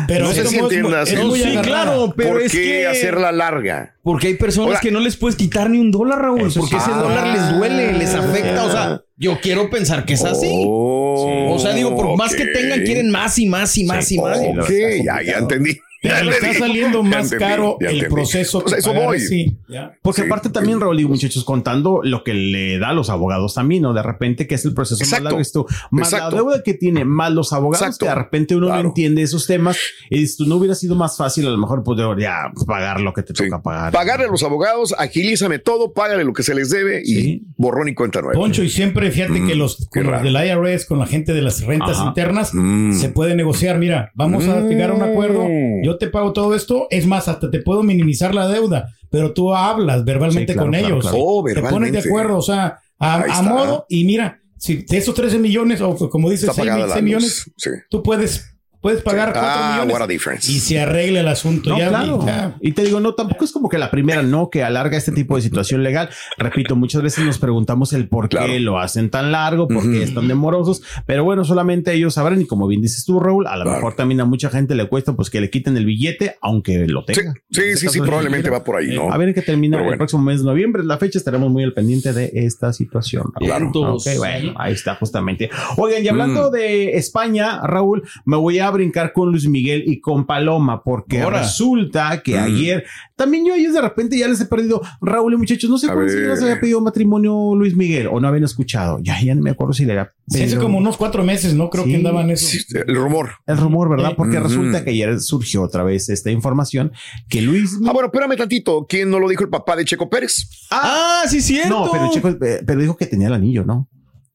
Pero 0.07 0.25
No 0.25 0.31
sé 0.33 0.45
si 0.47 0.57
entiendas. 0.57 1.09
es 1.11 1.19
No, 1.19 1.27
muy 1.27 1.39
sí, 1.39 1.57
claro, 1.63 2.13
pero 2.15 2.31
¿Por 2.33 2.41
es 2.41 2.51
qué 2.51 2.61
que- 2.61 2.87
hacerla 2.87 3.31
larga? 3.31 3.95
Porque 4.03 4.27
hay 4.27 4.33
personas 4.35 4.79
que 4.79 4.91
no 4.91 4.99
les 4.99 5.17
puedes 5.17 5.35
quitar 5.35 5.69
ni 5.69 5.77
un 5.79 5.91
dólar, 5.91 6.19
Raúl, 6.21 6.47
Eso 6.47 6.61
porque 6.61 6.75
sí. 6.75 6.81
ese 6.81 6.91
Ah. 6.93 6.99
dólar 7.01 7.27
les 7.27 7.57
duele, 7.57 7.93
les 7.93 8.13
afecta. 8.15 8.63
O 8.65 8.71
sea, 8.71 9.01
yo 9.17 9.39
quiero 9.41 9.69
pensar 9.69 10.05
que 10.05 10.13
es 10.13 10.23
así. 10.23 10.49
Oh, 10.51 11.53
O 11.53 11.59
sea, 11.59 11.73
digo, 11.73 11.95
por 11.95 12.15
más 12.17 12.33
que 12.35 12.45
tengan, 12.47 12.81
quieren 12.83 13.09
más 13.11 13.37
y 13.39 13.45
más 13.45 13.77
y 13.77 13.83
más 13.85 14.11
y 14.11 14.19
más. 14.19 14.37
Ok, 14.39 14.69
ya, 15.03 15.21
ya 15.21 15.37
entendí. 15.39 15.77
Pero 16.01 16.15
Ya 16.15 16.23
le 16.23 16.31
está 16.31 16.53
saliendo 16.53 17.03
más 17.03 17.25
entendí, 17.31 17.43
caro 17.45 17.77
el 17.81 17.87
entendí. 17.87 18.13
proceso 18.13 18.61
Pues 18.61 18.73
que 18.73 18.79
eso 18.79 18.91
pagar, 18.93 19.07
voy. 19.07 19.19
sí, 19.19 19.57
ya. 19.67 19.91
Porque 20.01 20.21
Sí. 20.21 20.27
aparte 20.27 20.49
también, 20.49 20.79
Raúl, 20.79 20.95
digo, 20.97 21.09
muchachos, 21.09 21.43
contando 21.43 21.99
lo 22.03 22.23
que 22.23 22.33
le 22.33 22.79
da 22.79 22.89
a 22.89 22.93
los 22.93 23.09
abogados 23.09 23.53
también, 23.53 23.83
¿no? 23.83 23.93
De 23.93 24.01
repente 24.01 24.47
que 24.47 24.55
es 24.55 24.63
el 24.65 24.73
proceso 24.73 25.03
Exacto. 25.03 25.23
más 25.25 25.31
largo, 25.33 25.41
esto, 25.41 25.65
más 25.91 26.13
Exacto. 26.13 26.35
la 26.35 26.41
deuda 26.41 26.63
que 26.63 26.73
tiene, 26.73 27.03
más 27.03 27.31
los 27.33 27.51
abogados, 27.51 27.81
Exacto. 27.85 28.05
que 28.05 28.09
de 28.09 28.15
repente 28.15 28.55
uno 28.55 28.67
Claro. 28.67 28.83
no 28.83 28.89
entiende 28.89 29.21
esos 29.23 29.45
temas, 29.45 29.77
y 30.09 30.19
dices, 30.19 30.39
no 30.47 30.55
hubiera 30.55 30.73
sido 30.75 30.95
más 30.95 31.17
fácil 31.17 31.47
a 31.47 31.49
lo 31.49 31.57
mejor 31.57 31.83
poder 31.83 32.17
ya 32.17 32.49
pagar 32.65 33.01
lo 33.01 33.13
que 33.13 33.23
te 33.23 33.33
Sí. 33.35 33.43
toca 33.45 33.61
pagar. 33.61 33.91
Pagarle 33.91 34.25
a 34.25 34.29
los 34.29 34.43
abogados, 34.43 34.95
agilízame 34.97 35.59
todo, 35.59 35.91
págale 35.93 36.23
lo 36.23 36.31
que 36.33 36.43
se 36.43 36.55
les 36.55 36.69
debe 36.69 37.01
y 37.03 37.43
borrón 37.57 37.89
y 37.89 37.93
cuenta 37.95 38.21
nueva. 38.21 38.39
Poncho, 38.39 38.63
y 38.63 38.69
siempre 38.69 39.11
fíjate 39.11 39.39
Mm, 39.41 39.47
que 39.47 39.55
los, 39.55 39.89
qué 39.91 40.01
con 40.01 40.11
los 40.13 40.23
del 40.23 40.33
IRS, 40.35 40.85
con 40.87 40.99
la 40.99 41.07
gente 41.07 41.33
de 41.33 41.41
las 41.41 41.61
rentas 41.65 41.97
Ajá. 41.97 42.07
internas, 42.07 42.51
Mm. 42.53 42.93
se 42.93 43.09
puede 43.09 43.35
negociar. 43.35 43.77
Mira, 43.79 44.11
vamos 44.15 44.47
a 44.47 44.61
llegar 44.61 44.91
a 44.91 44.93
un 44.93 45.01
acuerdo. 45.01 45.43
Mm. 45.43 45.88
Yo 45.89 45.97
te 45.97 46.07
pago 46.07 46.33
todo 46.33 46.53
esto. 46.55 46.87
Es 46.89 47.05
más, 47.07 47.27
hasta 47.27 47.49
te 47.51 47.59
puedo 47.61 47.83
minimizar 47.83 48.33
la 48.35 48.47
deuda, 48.47 48.87
pero 49.09 49.33
tú 49.33 49.53
hablas 49.55 50.05
verbalmente 50.05 50.53
Sí, 50.53 50.57
claro, 50.57 50.65
con 50.67 50.71
claro, 50.79 50.87
ellos. 50.87 51.01
claro. 51.03 51.17
Oh, 51.19 51.43
Te 51.43 51.61
pones 51.61 51.91
de 51.91 51.99
acuerdo, 51.99 52.37
o 52.37 52.41
sea, 52.41 52.77
a, 52.99 53.41
modo. 53.41 53.85
Y 53.89 54.03
mira, 54.05 54.39
si 54.57 54.83
de 54.83 54.97
esos 54.97 55.15
13 55.15 55.39
millones, 55.39 55.81
o 55.81 55.95
como 56.09 56.29
dices, 56.29 56.49
Está 56.49 56.61
6, 56.61 56.67
pagada 56.69 56.87
la 56.87 56.95
luz. 56.95 57.03
millones, 57.03 57.51
Sí. 57.57 57.69
tú 57.89 58.03
puedes 58.03 58.45
puedes 58.81 59.01
pagar 59.01 59.33
cuatro 59.33 59.49
Ah, 59.51 59.71
millones 59.75 59.93
what 59.93 60.01
a 60.03 60.07
difference. 60.07 60.51
y 60.51 60.59
se 60.59 60.79
arregla 60.79 61.19
el 61.21 61.27
asunto. 61.27 61.69
No, 61.71 61.77
ya, 61.79 61.89
claro. 61.89 62.25
ya. 62.25 62.55
Y 62.61 62.71
te 62.71 62.83
digo, 62.83 62.99
no, 62.99 63.13
tampoco 63.13 63.43
es 63.45 63.51
como 63.51 63.67
que 63.69 63.77
la 63.77 63.91
primera 63.91 64.21
no 64.23 64.49
que 64.49 64.63
alarga 64.63 64.97
este 64.97 65.11
tipo 65.11 65.35
de 65.35 65.41
situación 65.41 65.83
legal. 65.83 66.09
Repito, 66.37 66.75
muchas 66.75 67.01
veces 67.01 67.25
nos 67.25 67.39
preguntamos 67.39 67.93
el 67.93 68.07
por 68.07 68.29
qué 68.29 68.37
Claro. 68.37 68.59
lo 68.59 68.79
hacen 68.79 69.09
tan 69.09 69.31
largo, 69.31 69.67
por 69.67 69.81
qué 69.83 69.89
Ujú. 69.89 70.01
están 70.01 70.27
demorosos, 70.27 70.81
pero 71.05 71.23
bueno, 71.23 71.43
solamente 71.43 71.93
ellos 71.93 72.13
sabrán. 72.13 72.41
Y 72.41 72.45
como 72.45 72.67
bien 72.67 72.81
dices 72.81 73.03
tú, 73.05 73.19
Raúl, 73.19 73.47
a 73.47 73.57
lo 73.57 73.63
Claro. 73.63 73.77
mejor 73.77 73.95
también 73.95 74.21
a 74.21 74.25
mucha 74.25 74.49
gente 74.49 74.75
le 74.75 74.87
cuesta 74.87 75.13
pues 75.13 75.29
que 75.29 75.41
le 75.41 75.49
quiten 75.49 75.75
el 75.77 75.85
billete, 75.85 76.37
aunque 76.41 76.87
lo 76.87 77.01
Sí, 77.07 77.13
tenga. 77.13 77.33
sí, 77.51 77.61
En 77.61 77.67
este 77.67 77.77
sí, 77.77 77.85
caso, 77.87 77.93
sí, 77.93 77.99
el 77.99 78.05
probablemente 78.05 78.49
va 78.49 78.63
por 78.63 78.77
ahí, 78.77 78.95
¿no? 78.95 79.11
A 79.11 79.17
ver 79.17 79.33
qué 79.33 79.41
termina 79.41 79.85
el 79.85 79.97
próximo 79.97 80.21
mes 80.23 80.39
de 80.39 80.45
noviembre. 80.45 80.83
La 80.83 80.97
fecha 80.97 81.17
estaremos 81.19 81.49
muy 81.49 81.63
al 81.63 81.73
pendiente 81.73 82.13
de 82.13 82.31
esta 82.33 82.71
situación. 82.73 83.23
Raúl. 83.35 83.47
Claro. 83.71 83.71
Ok, 83.95 84.07
bueno, 84.17 84.53
ahí 84.57 84.73
está 84.73 84.95
justamente. 84.95 85.49
Oigan, 85.77 86.03
y 86.03 86.07
hablando 86.07 86.49
Mm. 86.49 86.53
de 86.53 86.91
España, 86.97 87.59
Raúl, 87.63 88.03
me 88.25 88.37
voy 88.37 88.59
a 88.59 88.68
brincar 88.71 89.13
con 89.13 89.29
Luis 89.31 89.47
Miguel 89.47 89.83
y 89.85 89.99
con 89.99 90.25
Paloma, 90.25 90.83
porque 90.83 91.21
Ahora. 91.21 91.39
resulta 91.41 92.21
que 92.23 92.35
Mm. 92.39 92.43
ayer, 92.43 92.85
también 93.15 93.45
yo 93.45 93.53
a 93.53 93.57
ellos 93.57 93.73
de 93.73 93.81
repente 93.81 94.17
ya 94.17 94.27
les 94.27 94.39
he 94.41 94.45
perdido, 94.45 94.81
Raúl 95.01 95.33
y 95.33 95.37
muchachos, 95.37 95.69
no 95.69 95.77
sé 95.77 95.87
A 95.89 95.93
cuántos 95.93 96.15
ver. 96.15 96.25
días 96.25 96.41
había 96.41 96.59
pedido 96.59 96.81
matrimonio 96.81 97.53
Luis 97.55 97.75
Miguel 97.75 98.07
o 98.11 98.19
no 98.19 98.27
habían 98.27 98.43
escuchado. 98.45 98.99
Ya, 99.01 99.19
ya 99.21 99.35
no 99.35 99.41
me 99.41 99.51
acuerdo 99.51 99.73
si 99.73 99.85
le 99.85 99.99
Sí, 100.27 100.43
hace 100.43 100.57
como 100.57 100.77
unos 100.77 100.95
cuatro 100.97 101.23
meses, 101.23 101.53
¿no? 101.55 101.69
Creo 101.69 101.83
Sí. 101.85 101.91
que 101.91 101.95
andaban 101.97 102.29
eso. 102.29 102.45
Sí, 102.47 102.59
el 102.87 102.95
rumor. 102.95 103.29
El 103.47 103.57
rumor, 103.57 103.89
¿verdad? 103.89 104.13
Porque 104.15 104.39
resulta 104.39 104.83
que 104.83 104.91
ayer 104.91 105.19
surgió 105.19 105.63
otra 105.63 105.83
vez 105.83 106.09
esta 106.09 106.29
información 106.31 106.91
que 107.29 107.41
Luis... 107.41 107.77
Ah, 107.87 107.91
bueno, 107.93 108.07
espérame 108.07 108.35
tantito. 108.37 108.85
¿Quién 108.87 109.09
no 109.09 109.19
lo 109.19 109.27
dijo 109.27 109.43
el 109.43 109.49
papá 109.49 109.75
de 109.75 109.85
Checo 109.85 110.09
Pérez? 110.09 110.47
Ah, 110.71 111.23
sí, 111.27 111.41
cierto. 111.41 111.69
No, 111.85 111.91
pero 111.91 112.09
Checo, 112.11 112.29
eh, 112.29 112.61
pero 112.65 112.79
dijo 112.79 112.95
que 112.95 113.05
tenía 113.07 113.27
el 113.27 113.33
anillo, 113.33 113.65
¿no? 113.65 113.87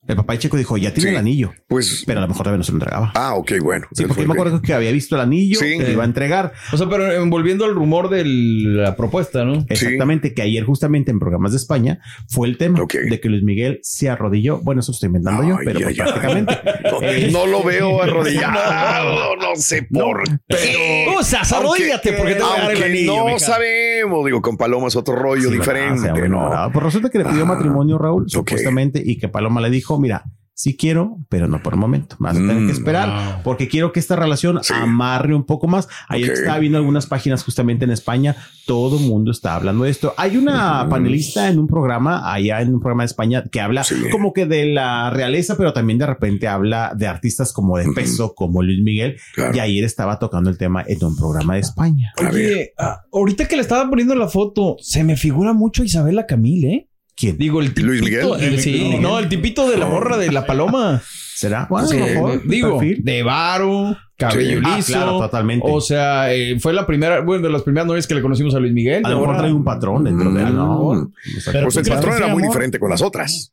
El 0.07 0.17
papá 0.17 0.35
de 0.35 0.39
Checo 0.41 0.57
dijo, 0.57 0.77
ya 0.77 0.93
tiene 0.93 1.11
Sí. 1.11 1.15
el 1.15 1.19
anillo, 1.19 1.53
Pues, 1.67 2.05
pero 2.07 2.19
a 2.19 2.23
lo 2.23 2.29
mejor 2.29 2.43
todavía 2.45 2.59
no 2.59 2.65
se 2.65 2.73
lo 2.73 2.77
entregaba. 2.77 3.13
ah, 3.15 3.35
ok, 3.35 3.53
bueno. 3.63 3.87
Sí, 3.93 4.05
porque 4.05 4.23
yo 4.23 4.29
me 4.29 4.35
acuerdo 4.35 4.61
que 4.61 4.75
había 4.75 4.93
visto 4.93 5.15
el 5.15 5.23
anillo 5.23 5.59
Sí. 5.59 5.79
que 5.79 5.85
le 5.85 5.93
iba 5.93 6.03
a 6.03 6.07
entregar. 6.07 6.53
O 6.73 6.77
sea, 6.77 6.89
pero 6.89 7.11
envolviendo 7.13 7.65
al 7.65 7.75
rumor 7.75 8.11
de 8.11 8.23
la 8.25 8.97
propuesta, 8.97 9.45
¿no? 9.45 9.65
Exactamente, 9.69 10.35
que 10.35 10.43
ayer 10.43 10.65
justamente 10.65 11.11
en 11.11 11.19
programas 11.21 11.53
de 11.53 11.57
España 11.59 12.01
fue 12.29 12.49
el 12.49 12.59
tema 12.59 12.81
de 13.09 13.21
que 13.21 13.29
Luis 13.29 13.43
Miguel 13.43 13.81
se 13.83 14.11
arrodilló. 14.11 14.59
Bueno, 14.61 14.81
eso 14.81 14.93
lo 14.93 14.95
estoy 14.95 15.07
inventando 15.09 15.43
yo, 15.43 15.57
pero 15.65 15.79
ay, 15.79 15.85
pues 15.85 15.97
prácticamente. 15.99 16.55
Eh, 17.03 17.31
No 17.33 17.47
lo 17.47 17.63
veo 17.63 18.03
arrodillado, 18.03 19.37
no 19.37 19.57
sé 19.57 19.83
por 19.91 20.23
qué. 20.49 21.07
O 21.19 21.23
sea, 21.23 21.41
arrodíllate 21.41 22.13
porque 22.13 22.35
te 22.35 22.43
voy 22.43 22.51
a 22.53 22.61
dar 22.63 22.71
el 22.71 22.77
Aunque 22.77 22.85
anillo, 22.85 23.17
no 23.17 23.25
mija. 23.27 23.39
sabemos, 23.39 24.25
digo, 24.27 24.41
con 24.43 24.57
Paloma 24.57 24.89
es 24.89 24.97
otro 24.97 25.15
rollo 25.17 25.49
sí, 25.51 25.57
diferente, 25.57 26.03
¿verdad? 26.03 26.15
O 26.17 26.19
sea, 26.21 26.29
¿no? 26.29 26.51
¿verdad? 26.51 26.71
Pues 26.73 26.85
resulta 26.85 27.11
que 27.11 27.19
le 27.19 27.25
pidió 27.25 27.43
Ah, 27.43 27.47
matrimonio 27.47 27.99
Raúl, 27.99 28.23
ok. 28.25 28.29
supuestamente, 28.29 29.03
y 29.05 29.19
que 29.19 29.29
Paloma 29.29 29.61
le 29.61 29.71
dijo, 29.71 29.94
mira, 29.99 30.25
sí 30.57 30.77
quiero, 30.77 31.19
pero 31.29 31.49
no 31.49 31.61
por 31.65 31.73
el 31.75 31.81
momento. 31.81 32.15
Vas 32.21 32.37
a 32.37 32.39
tener 32.39 32.55
Mm, 32.61 32.67
que 32.67 32.73
esperar 32.73 33.09
wow. 33.09 33.43
porque 33.43 33.67
quiero 33.67 33.91
que 33.93 33.99
esta 33.99 34.15
relación 34.15 34.61
Sí. 34.63 34.73
amarre 34.73 35.35
un 35.35 35.43
poco 35.45 35.67
más. 35.67 35.89
Ayer 36.09 36.31
Ok. 36.31 36.37
estaba 36.39 36.59
viendo 36.61 36.79
algunas 36.79 37.07
páginas 37.07 37.43
justamente 37.43 37.85
en 37.85 37.91
España. 37.91 38.37
Todo 38.65 38.99
el 39.01 39.05
mundo 39.05 39.33
está 39.33 39.57
hablando 39.57 39.83
de 39.83 39.91
esto. 39.91 40.15
Hay 40.17 40.37
una 40.37 40.87
panelista 40.89 41.49
en 41.49 41.59
un 41.59 41.67
programa, 41.67 42.33
allá 42.33 42.61
en 42.63 42.73
un 42.73 42.79
programa 42.79 43.03
de 43.03 43.07
España, 43.07 43.43
que 43.51 43.61
habla 43.61 43.83
Sí. 43.83 43.97
como 44.13 44.33
que 44.33 44.47
de 44.47 44.67
la 44.67 45.11
realeza, 45.11 45.57
pero 45.57 45.73
también 45.73 45.99
de 45.99 46.07
repente 46.07 46.47
habla 46.47 46.93
de 46.97 47.09
artistas 47.09 47.53
como 47.53 47.77
de 47.77 47.87
peso, 47.93 48.33
como 48.37 48.63
Luis 48.63 48.81
Miguel. 48.81 49.17
Claro. 49.35 49.57
Y 49.57 49.59
ayer 49.59 49.83
estaba 49.83 50.21
tocando 50.21 50.51
el 50.51 50.57
tema 50.57 50.85
en 50.87 51.05
un 51.05 51.17
programa 51.17 51.55
de 51.55 51.61
España. 51.63 52.13
Oye, 52.31 52.75
ah, 52.79 53.01
ahorita 53.13 53.49
que 53.49 53.57
le 53.57 53.63
estaba 53.63 53.91
poniendo 53.91 54.15
la 54.15 54.29
foto, 54.29 54.77
se 54.81 55.03
me 55.03 55.17
figura 55.17 55.53
mucho 55.53 55.83
Isabela 55.83 56.27
Camil, 56.27 56.65
¿eh? 56.65 56.89
¿Quién? 57.25 57.39
Digo, 57.39 57.61
el 57.61 57.69
tipito. 57.69 57.87
¿Luis 57.87 58.03
Miguel? 58.03 58.27
el- 58.41 58.61
sí, 58.61 58.97
no, 59.01 59.19
el 59.19 59.29
tipito 59.29 59.69
de 59.71 59.77
la 59.79 59.87
morra 59.87 60.17
de 60.17 60.31
la 60.33 60.47
paloma. 60.47 61.03
¿Será? 61.35 61.67
Bueno, 61.69 61.89
Sí, 61.89 61.97
mejor, 61.97 62.47
digo, 62.47 62.79
perfil. 62.79 63.03
de 63.05 63.23
varo, 63.25 63.97
cabello 64.17 64.61
Ah, 64.65 64.77
liso. 64.77 64.93
claro, 64.93 65.19
totalmente. 65.19 65.67
O 65.69 65.81
sea, 65.81 66.33
eh, 66.33 66.61
fue 66.61 66.73
la 66.73 66.87
primera, 66.87 67.21
bueno, 67.23 67.43
de 67.47 67.51
las 67.53 67.63
primeras 67.63 67.87
novias 67.89 68.07
que 68.07 68.15
le 68.15 68.23
conocimos 68.23 68.55
a 68.55 68.61
Luis 68.61 68.73
Miguel. 68.73 69.05
A 69.05 69.11
lo 69.11 69.21
mejor 69.21 69.37
trae 69.39 69.53
un 69.53 69.65
patrón 69.65 70.05
dentro 70.05 70.31
de 70.33 70.43
él, 70.43 70.55
¿no? 70.55 71.11
Pero 71.51 71.65
Pues 71.65 71.77
el 71.77 71.83
¿tú 71.83 71.89
crees 71.89 71.89
patrón 71.89 72.15
era 72.17 72.27
muy 72.29 72.43
amor? 72.43 72.53
diferente 72.53 72.79
con 72.79 72.89
las 72.91 73.03
otras. 73.03 73.53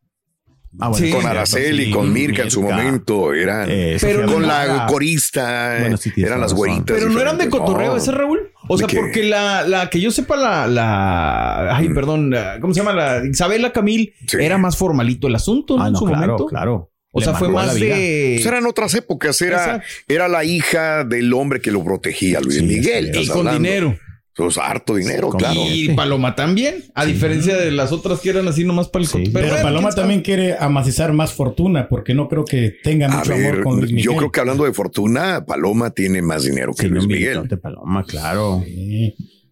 Ah, 0.80 0.88
bueno, 0.88 0.96
Sí. 1.06 1.10
es 1.10 1.16
con 1.16 1.26
Araceli, 1.28 1.86
sí, 1.86 1.92
con 1.92 2.14
Mirka 2.14 2.44
en 2.44 2.52
su 2.52 2.62
momento, 2.62 3.34
eran 3.34 3.68
Eh, 3.70 3.98
Pero 4.00 4.26
con 4.26 4.48
la 4.48 4.86
corista, 4.88 5.76
Bueno, 5.82 5.98
sí, 5.98 6.12
tienes 6.12 6.30
eran 6.30 6.40
las 6.42 6.54
güeritas. 6.54 6.86
Pero 6.98 7.10
no 7.10 7.20
eran 7.20 7.38
de 7.38 7.50
cotorreo 7.50 7.92
No. 7.92 7.98
ese 7.98 8.12
Raúl. 8.12 8.52
O 8.70 8.78
sea, 8.78 8.88
porque 8.88 9.24
la, 9.24 9.68
la 9.68 9.90
que 9.90 10.00
yo 10.00 10.12
sepa, 10.12 10.38
la, 10.38 10.68
la, 10.68 11.76
ay, 11.76 11.90
Mm. 11.90 11.94
perdón, 11.96 12.30
la- 12.30 12.58
¿cómo 12.62 12.74
se 12.74 12.80
llama? 12.80 12.94
La 12.94 13.26
Isabela 13.26 13.74
Camil 13.74 14.14
Sí. 14.28 14.38
era 14.40 14.58
más 14.58 14.78
formalito 14.78 15.28
el 15.28 15.36
asunto, 15.36 15.76
¿no? 15.78 15.84
Ah, 15.84 15.88
en 15.88 15.94
no, 15.94 16.00
su 16.00 16.06
claro, 16.06 16.20
momento. 16.22 16.46
claro. 16.46 16.92
O 17.14 17.20
Le 17.20 17.26
sea, 17.26 17.34
fue 17.36 17.50
más 17.50 17.76
de. 17.76 18.36
Pues 18.38 18.46
eran 18.46 18.66
otras 18.66 18.94
épocas, 18.94 19.42
era, 19.42 19.58
Exacto. 19.58 19.86
era 20.08 20.30
la 20.30 20.46
hija 20.46 21.04
del 21.04 21.34
hombre 21.34 21.60
que 21.60 21.70
lo 21.72 21.84
protegía, 21.84 22.40
Luis 22.40 22.56
Sí, 22.60 22.64
Miguel. 22.64 23.12
sí, 23.14 23.24
y 23.24 23.28
con 23.28 23.40
hablando. 23.40 23.60
dinero. 23.62 24.00
Pues 24.34 24.58
harto 24.58 24.96
dinero, 24.96 25.30
claro. 25.30 25.60
Y 25.68 25.90
Paloma 25.90 26.36
también, 26.36 26.86
a 26.96 27.06
diferencia 27.06 27.58
de 27.58 27.70
las 27.70 27.92
otras 27.92 28.22
que 28.22 28.30
eran 28.30 28.48
así 28.48 28.64
nomás 28.64 28.88
para 28.88 29.04
el 29.04 29.10
Sí. 29.10 29.24
Pero, 29.32 29.48
bueno, 29.50 29.62
Paloma 29.62 29.90
también 29.92 30.22
quiere 30.22 30.56
amacizar 30.58 31.12
más 31.12 31.34
fortuna 31.34 31.90
porque 31.90 32.14
no 32.14 32.30
creo 32.30 32.46
que 32.46 32.78
tenga 32.82 33.08
A 33.08 33.18
mucho 33.18 33.32
ver, 33.32 33.54
amor 33.56 33.64
con 33.64 33.80
Luis 33.80 33.92
Miguel. 33.92 34.06
yo 34.06 34.16
creo 34.16 34.32
que 34.32 34.40
hablando 34.40 34.64
de 34.64 34.74
fortuna, 34.74 35.46
Paloma 35.46 35.90
tiene 35.90 36.22
más 36.22 36.44
dinero 36.44 36.74
que 36.74 36.84
Sí, 36.84 36.88
Luis 36.88 37.08
Miguel. 37.08 37.48
Paloma, 37.62 38.06
claro. 38.06 38.64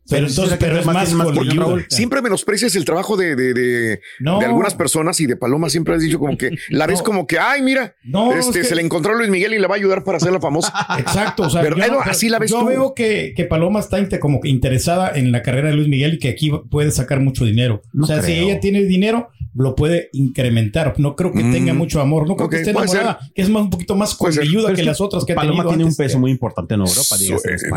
Pero 0.10 0.28
entonces, 0.28 0.46
¿será 0.46 0.58
que 0.60 0.66
pero 0.66 0.80
es 0.80 0.86
más. 0.86 1.56
Raúl? 1.56 1.86
Siempre 1.90 2.22
menosprecias 2.22 2.76
el 2.76 2.86
trabajo 2.86 3.16
de, 3.18 3.36
de, 3.36 3.54
de, 3.54 4.02
No. 4.20 4.40
de 4.40 4.46
algunas 4.46 4.74
personas 4.76 5.20
y 5.20 5.28
de 5.28 5.36
Paloma 5.36 5.70
siempre 5.70 5.96
has 5.96 6.02
dicho 6.02 6.20
como 6.20 6.38
que 6.38 6.52
la 6.70 6.88
ves 6.88 7.00
No. 7.00 7.04
como 7.06 7.28
que, 7.28 7.40
ay, 7.40 7.62
mira, 7.62 7.96
No, 8.04 8.34
este, 8.34 8.50
es 8.50 8.58
que- 8.58 8.64
se 8.70 8.76
le 8.76 8.82
encontró 8.82 9.14
a 9.14 9.18
Luis 9.18 9.30
Miguel 9.30 9.54
y 9.54 9.60
le 9.60 9.68
va 9.68 9.76
a 9.76 9.78
ayudar 9.78 10.04
para 10.04 10.18
hacerla 10.18 10.40
famosa. 10.40 10.74
Exacto, 11.00 11.44
o 11.44 11.50
sea, 11.50 11.62
Pero, 11.62 11.78
yo, 11.78 11.84
Edo, 11.84 12.02
así 12.02 12.30
la 12.30 12.40
ves 12.40 12.52
yo 12.52 12.60
tú. 12.60 12.66
veo 12.66 12.94
que, 12.94 13.34
que 13.36 13.46
Paloma 13.46 13.80
está 13.80 13.98
como 14.20 14.40
que 14.42 14.50
interesada 14.50 15.12
en 15.16 15.32
la 15.32 15.42
carrera 15.42 15.70
de 15.70 15.76
Luis 15.76 15.88
Miguel 15.88 16.16
y 16.16 16.20
que 16.20 16.30
aquí 16.30 16.52
puede 16.70 16.92
sacar 16.92 17.20
mucho 17.20 17.46
dinero. 17.46 17.82
No 17.94 18.04
o 18.06 18.08
sea, 18.08 18.22
si 18.22 18.34
ella 18.34 18.60
tiene 18.60 18.84
dinero, 18.84 19.30
lo 19.56 19.76
puede 19.76 20.10
incrementar. 20.14 20.94
No 20.98 21.16
creo 21.16 21.32
que 21.32 21.44
Mm. 21.44 21.52
tenga 21.52 21.74
mucho 21.74 22.00
amor, 22.02 22.28
no 22.28 22.36
creo 22.36 22.50
que 22.50 22.58
esté 22.58 22.70
enamorada, 22.72 23.20
que 23.36 23.42
es 23.42 23.50
más 23.50 23.64
un 23.64 23.70
poquito 23.70 23.96
más 23.96 24.18
ayuda 24.42 24.74
que 24.74 24.84
las 24.84 25.02
otras 25.02 25.26
que 25.26 25.34
ha 25.34 25.36
Paloma 25.36 25.58
tenido 25.64 25.70
tiene 25.70 25.84
un 25.86 25.96
peso 25.96 26.20
muy 26.20 26.32
importante 26.32 26.76
en 26.76 26.82
Europa, 26.82 27.16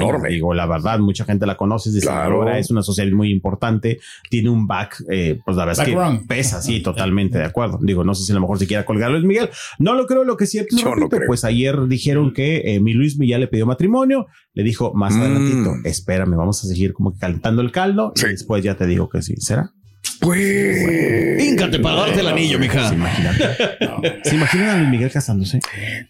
enorme. 0.01 0.29
Digo, 0.31 0.55
la 0.55 0.67
verdad, 0.67 0.99
mucha 0.99 1.25
gente 1.25 1.47
la 1.47 1.57
conoce, 1.57 1.89
es 1.91 1.95
Claro. 2.26 2.49
es 2.57 2.71
una 2.71 2.83
sociedad 2.83 3.11
muy 3.12 3.31
importante, 3.31 4.00
tiene 4.31 4.50
un 4.50 4.67
back, 4.67 5.02
eh, 5.11 5.41
pues 5.45 5.57
la 5.57 5.64
verdad 5.67 5.87
es 5.88 5.95
que 5.95 6.26
pesa, 6.26 6.61
sí, 6.62 6.81
totalmente 6.81 7.38
de 7.38 7.45
acuerdo. 7.45 7.79
Digo, 7.83 8.05
no 8.05 8.14
sé 8.14 8.25
si 8.25 8.33
a 8.33 8.35
lo 8.35 8.41
mejor 8.41 8.59
se 8.59 8.67
quiera 8.67 8.85
colgar 8.85 9.09
a 9.11 9.12
Luis 9.12 9.25
Miguel. 9.25 9.49
No 9.79 9.95
lo 9.95 10.07
creo, 10.07 10.25
lo 10.25 10.37
que 10.37 10.47
sí, 10.47 10.61
Yo 10.71 10.95
no 10.95 11.09
pues 11.26 11.45
ayer 11.45 11.87
dijeron 11.88 12.33
que 12.33 12.75
eh, 12.75 12.81
mi 12.81 12.93
Luis 12.93 13.17
ya 13.19 13.38
le 13.38 13.49
pidió 13.49 13.67
matrimonio, 13.67 14.26
le 14.55 14.62
dijo 14.62 14.93
más 14.95 15.14
Mm. 15.14 15.21
adelantito, 15.21 15.71
espérame, 15.85 16.37
vamos 16.37 16.62
a 16.64 16.67
seguir 16.69 16.93
como 16.93 17.12
que 17.12 17.19
calentando 17.19 17.62
el 17.62 17.73
caldo 17.73 18.12
Sí. 18.14 18.26
y 18.26 18.31
después 18.31 18.62
ya 18.64 18.76
te 18.76 18.87
digo 18.87 19.09
que 19.09 19.23
sí. 19.23 19.35
¿Será? 19.38 19.73
Pues. 20.23 21.43
Híncate 21.45 21.79
para 21.81 21.97
darte 21.97 22.21
el 22.21 22.29
anillo, 22.29 22.59
mija. 22.59 22.88
Se 22.88 22.95
imaginan. 22.95 23.35
¿Se 24.25 24.35
imaginan 24.37 24.69
a 24.71 24.79
Luis 24.79 24.88
Miguel 24.91 25.11
casándose? 25.11 25.59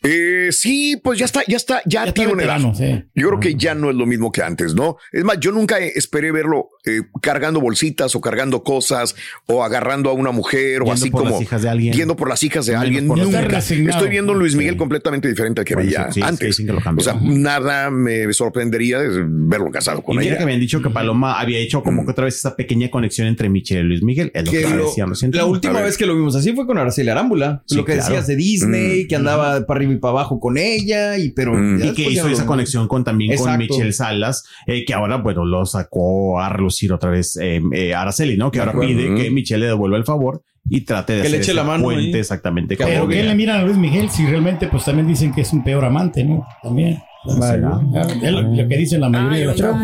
Eh, 0.03 0.49
sí, 0.53 1.01
pues 1.03 1.19
ya 1.19 1.25
está, 1.25 1.43
ya 1.49 1.57
está, 1.57 1.83
ya, 1.87 2.13
tiene 2.13 2.33
una 2.33 2.43
edad. 2.45 2.61
sí. 2.75 3.05
Yo 3.15 3.29
creo 3.29 3.41
que 3.41 3.55
ya 3.55 3.75
no 3.75 3.91
es 3.91 3.97
lo 3.97 4.07
mismo 4.07 4.31
que 4.31 4.43
antes, 4.43 4.75
¿no? 4.75 4.97
Es 5.13 5.25
más, 5.25 5.39
yo 5.41 5.51
nunca 5.51 5.79
esperé 5.79 6.31
verlo 6.31 6.69
eh, 6.85 7.01
cargando 7.23 7.61
bolsitas 7.61 8.15
o 8.15 8.21
cargando 8.21 8.63
cosas 8.63 9.15
o 9.47 9.65
agarrando 9.65 10.11
a 10.11 10.13
una 10.13 10.31
mujer 10.31 10.83
o 10.83 10.85
Yendo 10.85 10.93
así 10.93 11.11
por 11.11 11.23
como 11.23 11.33
las 11.35 11.43
hijas 11.43 11.63
de 11.63 11.69
alguien. 11.71 11.95
yendo 11.95 12.17
por 12.17 12.29
las 12.29 12.43
hijas 12.43 12.67
de 12.67 12.77
alguien. 12.77 13.07
Nunca. 13.07 13.59
Estoy 13.59 14.09
viendo 14.11 14.33
a 14.33 14.37
Luis 14.37 14.55
Miguel 14.55 14.75
Sí. 14.75 14.79
completamente 14.79 15.29
diferente 15.29 15.61
al 15.63 15.65
que 15.65 15.75
Bueno, 15.75 15.89
veía 15.91 16.07
sí, 16.13 16.21
sí, 16.21 16.23
antes. 16.23 16.55
sí, 16.57 16.63
sí 16.63 16.67
que 16.67 16.73
lo 16.73 16.81
o 16.97 17.01
sea, 17.01 17.17
nada 17.23 17.91
me 17.91 18.31
sorprendería 18.33 18.99
de 18.99 19.25
verlo 19.27 19.71
casado 19.71 20.03
con 20.03 20.17
Y 20.17 20.19
mira 20.19 20.31
ella. 20.33 20.39
que 20.41 20.47
me 20.47 20.53
han 20.55 20.61
dicho 20.61 20.83
que 20.83 20.91
Paloma 20.91 21.41
había 21.41 21.59
hecho 21.59 21.83
como 21.83 22.05
que 22.05 22.11
otra 22.13 22.25
vez 22.27 22.37
esa 22.37 22.55
pequeña 22.57 22.91
conexión 22.91 23.27
entre 23.29 23.49
Michelle 23.49 23.81
y 23.83 23.85
Luis 23.89 24.02
Miguel. 24.05 24.31
Es 24.35 24.45
lo 24.45 24.51
que, 24.53 24.61
Que 24.63 24.67
me 24.69 24.77
lo- 24.77 24.85
decían 24.87 25.09
recién. 25.11 25.31
la 25.33 25.45
última 25.47 25.81
vez 25.81 25.97
que 25.97 26.07
lo 26.07 26.15
vimos 26.15 26.35
así 26.37 26.53
fue 26.53 26.67
con 26.67 26.79
Araceli 26.79 27.09
Arámbula. 27.11 27.63
Sí, 27.67 27.77
lo 27.77 27.85
que 27.85 27.95
claro. 27.95 28.09
decías 28.09 28.27
de 28.27 28.37
Disney, 28.37 29.05
Mm. 29.05 29.09
que 29.09 29.17
andaba 29.17 29.67
para 29.67 29.79
arriba 29.79 29.93
y 29.93 29.97
para 29.97 30.11
abajo 30.13 30.39
con 30.41 30.59
ella, 30.59 31.19
y 31.19 31.31
pero. 31.31 31.55
Mm. 31.55 31.83
Y 31.85 31.93
que 31.95 32.11
hizo 32.11 32.29
esa 32.29 32.47
conexión 32.47 32.89
con 32.89 33.05
también 33.05 33.37
con. 33.37 33.57
Michelle 33.59 33.93
Salas, 33.93 34.45
eh, 34.67 34.85
que 34.85 34.95
ahora, 34.95 35.17
bueno, 35.19 35.45
lo 35.45 35.65
sacó 35.67 36.41
a 36.41 36.49
relucir 36.49 36.93
otra 36.93 37.11
vez 37.11 37.37
eh, 37.41 37.61
eh, 37.73 37.95
Araceli, 37.95 38.37
¿no? 38.37 38.51
Que 38.51 38.59
ahora 38.61 38.73
acuerdo. 38.73 38.89
pide 38.97 39.15
que 39.15 39.31
Michelle 39.31 39.61
le 39.61 39.67
devuelva 39.67 39.97
el 39.97 40.05
favor 40.05 40.43
y 40.69 40.83
trate 40.83 41.15
de 41.15 41.23
Que 41.23 41.29
le 41.29 41.37
hacer 41.37 41.41
eche 41.43 41.55
la 41.55 41.65
mano 41.65 41.85
puente 41.85 42.19
exactamente. 42.21 42.77
Que 42.77 42.85
como 42.85 42.95
Pero. 42.95 43.09
¿qué 43.09 43.23
le 43.25 43.35
miran 43.35 43.61
a 43.61 43.65
Luis 43.65 43.77
Miguel 43.77 44.11
si 44.11 44.25
realmente 44.27 44.69
pues 44.69 44.85
también 44.85 45.07
dicen 45.09 45.33
que 45.35 45.41
es 45.43 45.53
un 45.53 45.63
peor 45.65 45.85
amante, 45.85 46.25
¿no? 46.25 46.47
También. 46.63 46.99
Vale. 47.39 47.65
Ah, 47.65 47.81
Es 48.21 48.33
lo, 48.33 48.43
lo 48.43 48.69
que 48.69 48.77
dicen 48.77 49.01
la 49.01 49.09
mayoría 49.09 49.39
de 49.39 49.45
los 49.47 49.57
chavos. 49.57 49.81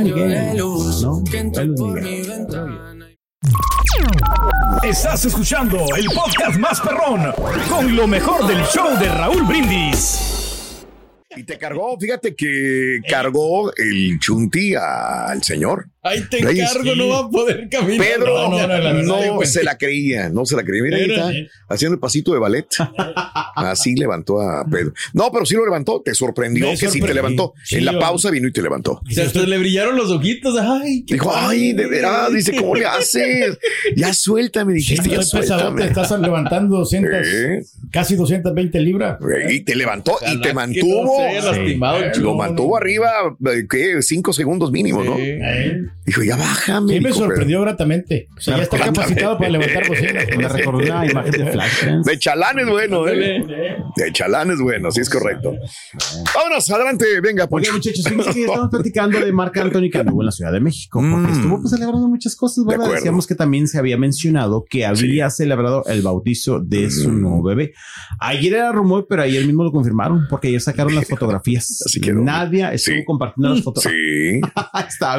¿no? 1.04 1.22
Estás 4.82 5.24
escuchando 5.24 5.78
el 5.96 6.06
podcast 6.06 6.58
más 6.58 6.80
perrón 6.80 7.32
con 7.68 7.96
lo 7.96 8.06
mejor 8.06 8.46
del 8.46 8.62
show 8.64 8.98
de 8.98 9.08
Raúl 9.08 9.42
Brindis. 9.44 10.84
Y 11.36 11.44
te 11.44 11.58
cargó, 11.58 11.98
fíjate 11.98 12.34
que 12.34 13.00
cargó 13.08 13.72
el 13.76 14.18
chunti 14.18 14.74
al 14.74 15.42
señor. 15.42 15.88
Ahí 16.00 16.22
te 16.30 16.38
encargo, 16.38 16.94
no 16.94 17.08
va 17.08 17.18
a 17.20 17.28
poder 17.28 17.68
caminar. 17.68 18.06
Pedro 18.06 18.50
no, 19.02 19.44
se 19.44 19.64
la 19.64 19.76
creía, 19.76 20.28
no 20.28 20.46
se 20.46 20.54
la 20.54 20.62
creía. 20.62 20.82
Mira, 20.84 20.96
ahí 20.96 21.10
está, 21.10 21.32
haciendo 21.68 21.94
el 21.94 22.00
pasito 22.00 22.32
de 22.32 22.38
ballet. 22.38 22.66
Así 23.56 23.96
levantó 23.96 24.40
a 24.40 24.64
Pedro. 24.64 24.92
No, 25.12 25.30
pero 25.32 25.44
sí 25.44 25.54
lo 25.54 25.64
levantó. 25.64 26.00
Te 26.04 26.14
sorprendió 26.14 26.68
que 26.70 26.88
sí 26.88 27.00
te 27.00 27.12
levantó. 27.14 27.54
en 27.70 27.84
la 27.84 27.98
pausa 27.98 28.30
vino 28.30 28.46
y 28.46 28.52
te 28.52 28.62
levantó. 28.62 29.00
Hasta 29.20 29.40
le 29.40 29.58
brillaron 29.58 29.96
los 29.96 30.10
ojitos. 30.10 30.56
Ay, 30.58 31.02
Dijo, 31.06 31.32
ay, 31.34 31.72
de 31.72 31.86
veras. 31.86 32.32
Dice, 32.32 32.54
¿cómo 32.54 32.74
le 32.74 32.86
haces? 32.86 33.58
Ya 33.96 34.12
suéltame, 34.12 34.74
dijiste. 34.74 35.08
ya 35.08 35.22
suéltame. 35.22 35.82
Te 35.82 35.88
estás 35.88 36.10
levantando 36.20 36.78
200, 36.78 37.10
casi 37.90 38.14
220 38.14 38.80
libras. 38.80 39.18
Y 39.50 39.60
te 39.60 39.74
levantó 39.74 40.16
y 40.26 40.40
te 40.40 40.54
mantuvo. 40.54 41.18
lo 42.18 42.34
mantuvo 42.34 42.76
arriba, 42.76 43.10
¿qué? 43.68 44.00
Cinco 44.02 44.32
segundos 44.32 44.70
mínimo, 44.70 45.02
¿no? 45.02 45.16
Dijo, 46.04 46.23
ya 46.23 46.37
bájame. 46.37 46.95
Sí, 46.95 47.00
me 47.00 47.12
sorprendió 47.12 47.61
gratamente. 47.61 48.28
O 48.37 48.40
sea, 48.40 48.57
ya 48.57 48.62
está 48.62 48.78
capacitado 48.78 49.38
para 49.38 49.50
levantar 49.50 49.88
bocinas. 49.88 50.26
Me 50.38 50.49
recordó 50.49 50.78
una 50.78 51.07
imagen 51.07 51.33
de 51.33 51.47
Flash. 51.52 51.85
De 52.04 52.18
chalán 52.18 52.59
es 52.59 52.68
bueno, 52.68 53.09
¿eh? 53.09 53.45
De 53.97 54.12
chalán 54.12 54.50
es 54.50 54.61
bueno, 54.61 54.90
sí 54.90 55.00
es 55.00 55.11
correcto. 55.11 55.54
Vámonos, 56.35 56.71
adelante, 56.71 57.04
venga, 57.21 57.47
Oye, 57.50 57.73
muchachos, 57.73 58.04
fíjense 58.07 58.33
que 58.33 58.45
estamos 58.45 58.68
platicando 58.71 59.21
de 59.21 59.33
Marc 59.33 59.57
Anthony 59.57 59.90
en 59.92 60.25
la 60.25 60.33
Ciudad 60.33 60.52
de 60.52 60.61
México, 60.61 61.00
porque 61.00 61.33
mm. 61.33 61.37
estuvo 61.37 61.61
pues 61.61 61.71
celebrando 61.71 62.09
muchas 62.09 62.37
cosas, 62.37 62.64
¿verdad? 62.64 62.90
Decíamos 62.92 63.26
que 63.26 63.35
también 63.35 63.66
se 63.68 63.78
había 63.78 63.97
mencionado 63.97 64.64
que 64.68 64.87
había 64.87 65.30
celebrado 65.30 65.85
el 65.87 66.02
bautizo 66.02 66.61
de 66.61 66.90
su 66.90 67.11
mm. 67.11 67.21
nuevo 67.21 67.42
bebé. 67.42 67.73
Ayer 68.21 68.54
era 68.54 68.73
rumor, 68.73 69.07
pero 69.09 69.23
ayer 69.23 69.45
mismo 69.47 69.64
lo 69.64 69.73
confirmaron, 69.73 70.26
porque 70.28 70.49
ayer 70.49 70.61
sacaron 70.61 70.95
las 70.95 71.09
fotografías. 71.09 71.83
Así 71.85 72.00
que 72.00 72.12
Nadia 72.12 72.73
estuvo 72.73 73.04
compartiendo 73.04 73.54
las 73.54 73.62
fotografías. 73.62 74.02
Sí. 74.02 74.40
Estaba 74.88 75.18